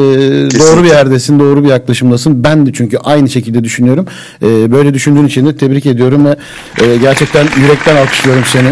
doğru 0.58 0.84
bir 0.84 0.88
yerdesin, 0.88 1.40
doğru 1.40 1.64
bir 1.64 1.68
yaklaşımdasın. 1.68 2.44
Ben 2.44 2.66
de 2.66 2.70
çünkü 2.72 2.98
aynı 2.98 3.28
şekilde 3.28 3.64
düşünüyorum. 3.64 4.06
E, 4.42 4.72
böyle 4.72 4.94
düşündüğün 4.94 5.26
için 5.26 5.46
de 5.46 5.56
tebrik 5.56 5.86
ediyorum 5.86 6.24
ve 6.26 6.36
e, 6.84 6.96
gerçekten 6.96 7.46
yürekten 7.62 7.96
alkışlıyorum 7.96 8.44
seni. 8.52 8.68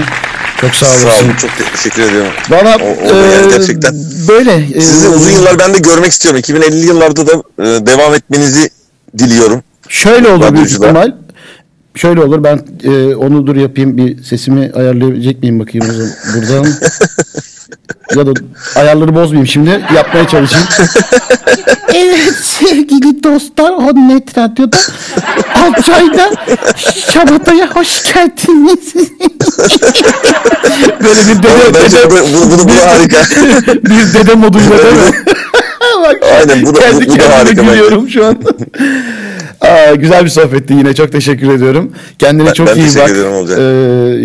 Çok 0.61 0.75
sağ 0.75 0.87
olasın. 0.87 1.09
Sağ 1.09 1.25
olun. 1.25 1.33
Çok 1.41 1.51
teşekkür 1.77 2.03
ediyorum. 2.03 2.33
Valla 2.51 2.75
e, 2.75 3.49
gerçekten. 3.51 3.95
böyle. 4.29 4.53
e, 4.75 4.81
Sizi 4.81 5.09
uzun 5.09 5.31
yıllar 5.31 5.59
ben 5.59 5.75
de 5.75 5.79
görmek 5.79 6.13
istiyorum. 6.13 6.39
2050 6.41 6.87
yıllarda 6.87 7.27
da 7.27 7.33
e, 7.33 7.87
devam 7.87 8.15
etmenizi 8.15 8.71
diliyorum. 9.19 9.63
Şöyle 9.89 10.29
olur 10.29 10.55
büyük 10.55 10.71
ihtimal. 10.71 11.13
Şöyle 11.97 12.21
olur 12.23 12.45
ben 12.45 12.61
e, 12.85 13.15
onu 13.15 13.47
dur 13.47 13.57
yapayım 13.57 13.97
bir 13.97 14.23
sesimi 14.23 14.71
ayarlayabilecek 14.75 15.43
miyim 15.43 15.61
bakayım 15.61 15.87
buradan. 16.37 16.67
ya 18.17 18.27
da 18.27 18.31
ayarları 18.77 19.15
bozmayayım 19.15 19.47
şimdi 19.47 19.71
yapmaya 19.97 20.29
çalışayım. 20.29 20.67
evet 21.95 22.35
sevgili 22.43 23.25
dostlar 23.25 23.75
Honnet 23.75 24.39
Radyo'da 24.39 24.77
Alçay'da 25.55 26.31
Şabata'ya 27.13 27.67
hoş 27.71 28.13
geldiniz. 28.15 28.95
Böyle 31.05 31.21
bir 31.21 31.43
dede, 31.43 31.75
dede, 31.75 32.11
bu, 32.11 32.15
bu, 32.15 32.51
bu, 32.65 32.69
bu 32.69 32.73
harika. 32.87 33.23
bir 33.85 34.15
dede 34.15 34.35
moduyla 34.35 34.71
değil 34.79 34.93
mi? 34.95 35.25
Bak, 36.03 36.17
Aynen, 36.41 36.67
bu 36.67 36.75
da- 36.75 36.81
kendi 36.81 37.07
bu- 37.07 37.13
bu 37.15 37.19
da 37.19 37.39
harika 37.39 37.63
gülüyorum 37.63 38.09
şu 38.09 38.27
an. 38.27 38.37
Aa, 39.61 39.95
güzel 39.95 40.25
bir 40.25 40.31
sohbetti 40.31 40.75
yine 40.75 40.95
çok 40.95 41.13
teşekkür 41.13 41.51
ediyorum. 41.51 41.93
Kendine 42.19 42.47
Ben- 42.47 42.53
çok 42.53 42.67
ben 42.67 42.75
iyi 42.77 42.89
bak. 42.97 43.11
Ee, 43.11 43.63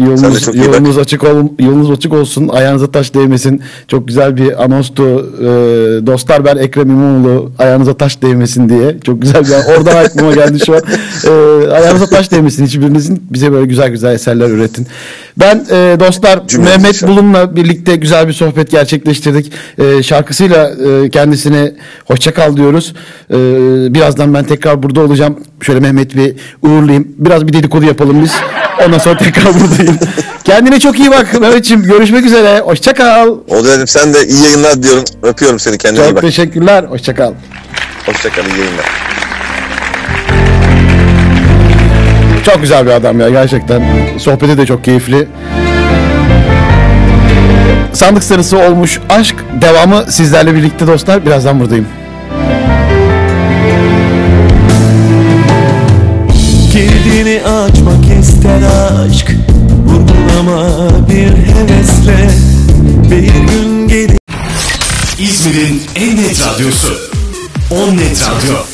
yolunuz, 0.06 0.42
çok 0.46 0.56
iyi 0.56 0.66
yolunuz 0.66 0.98
açık 0.98 1.24
ol, 1.24 1.44
yolunuz 1.60 1.92
açık 1.92 2.14
olsun. 2.14 2.48
Ayağınıza 2.48 2.92
taş 2.92 3.14
değmesin. 3.14 3.62
Çok 3.88 4.08
güzel 4.08 4.38
bir 4.38 4.64
anonstu. 4.64 5.04
Ee, 5.40 5.46
dostlar 6.08 6.46
ben 6.46 6.58
Ekrem 6.58 6.90
İmamoğlu 6.90 7.52
ayağınıza 7.60 7.94
taş 7.94 8.22
değmesin 8.22 8.70
diye. 8.70 8.96
Çok 9.04 9.22
güzel 9.22 9.44
bir 9.46 9.78
oradan 9.78 10.06
aklıma 10.06 10.34
geldi 10.36 10.66
şu 10.66 10.76
an. 10.76 10.82
Ee, 11.28 11.68
ayağınıza 11.72 12.06
taş 12.10 12.32
değmesin 12.32 12.66
hiçbirinizin. 12.66 13.24
Bize 13.30 13.52
böyle 13.52 13.66
güzel 13.66 13.90
güzel 13.90 14.14
eserler 14.14 14.50
üretin. 14.50 14.88
Ben 15.40 15.66
e, 15.72 15.98
dostlar 16.00 16.48
Cümlemiz 16.48 16.76
Mehmet 16.78 16.94
inşallah. 16.96 17.12
Bulun'la 17.12 17.56
birlikte 17.56 17.96
güzel 17.96 18.28
bir 18.28 18.34
sohbet 18.34 18.72
gerçekleştirdik. 18.72 19.52
Ee, 19.78 20.04
şarkısıyla 20.04 20.72
e, 21.06 21.10
kendisine 21.10 21.74
hoşça 22.06 22.34
kal 22.34 22.58
diyoruz. 22.58 22.94
Ee, 23.30 23.36
birazdan 23.94 24.34
ben 24.34 24.44
tekrar 24.44 24.84
burada 24.84 25.02
olacağım. 25.02 25.21
Şöyle 25.62 25.80
Mehmet 25.80 26.16
bir 26.16 26.36
uğurlayayım. 26.62 27.08
Biraz 27.18 27.48
bir 27.48 27.54
dedikodu 27.54 27.86
yapalım 27.86 28.24
biz. 28.24 28.32
Ondan 28.86 28.98
sonra 28.98 29.18
tekrar 29.18 29.46
buradayım. 29.46 29.98
Kendine 30.44 30.80
çok 30.80 31.00
iyi 31.00 31.12
bak 31.12 31.42
Mehmetciğim. 31.42 31.84
Görüşmek 31.84 32.26
üzere. 32.26 32.60
Hoşça 32.60 32.94
kal. 32.94 33.36
Olcay'cığım 33.48 33.88
sen 33.88 34.14
de 34.14 34.28
iyi 34.28 34.44
yayınlar 34.44 34.84
diyorum. 34.84 35.04
Öpüyorum 35.24 35.60
seni 35.60 35.78
kendine 35.78 36.04
iyi 36.04 36.08
Çok 36.08 36.16
bak. 36.16 36.22
teşekkürler. 36.22 36.84
Hoşça 36.84 37.16
kal. 37.16 37.34
Hoşçakal 38.06 38.46
iyi 38.46 38.60
yayınlar. 38.60 38.86
Çok 42.46 42.62
güzel 42.62 42.86
bir 42.86 42.92
adam 42.92 43.20
ya 43.20 43.30
gerçekten. 43.30 43.84
Sohbeti 44.18 44.58
de 44.58 44.66
çok 44.66 44.84
keyifli. 44.84 45.28
Sandık 47.94 48.24
sarısı 48.24 48.58
olmuş 48.58 49.00
aşk 49.10 49.36
devamı 49.62 50.12
sizlerle 50.12 50.56
birlikte 50.56 50.88
dostlar. 50.88 51.26
Birazdan 51.26 51.60
buradayım. 51.60 51.88
Kendini 57.22 57.44
açmak 57.44 58.20
ister 58.20 58.62
aşk 58.62 59.32
Vurgulama 59.86 60.90
bir 61.10 61.54
hevesle. 61.54 62.30
Bir 63.12 63.28
gün 63.28 63.88
gelir 63.88 64.20
İzmir'in 65.20 65.82
en 65.96 66.18
net 66.18 66.42
radyosu 66.46 66.98
10 67.72 67.98
net 67.98 68.22
radyo. 68.22 68.71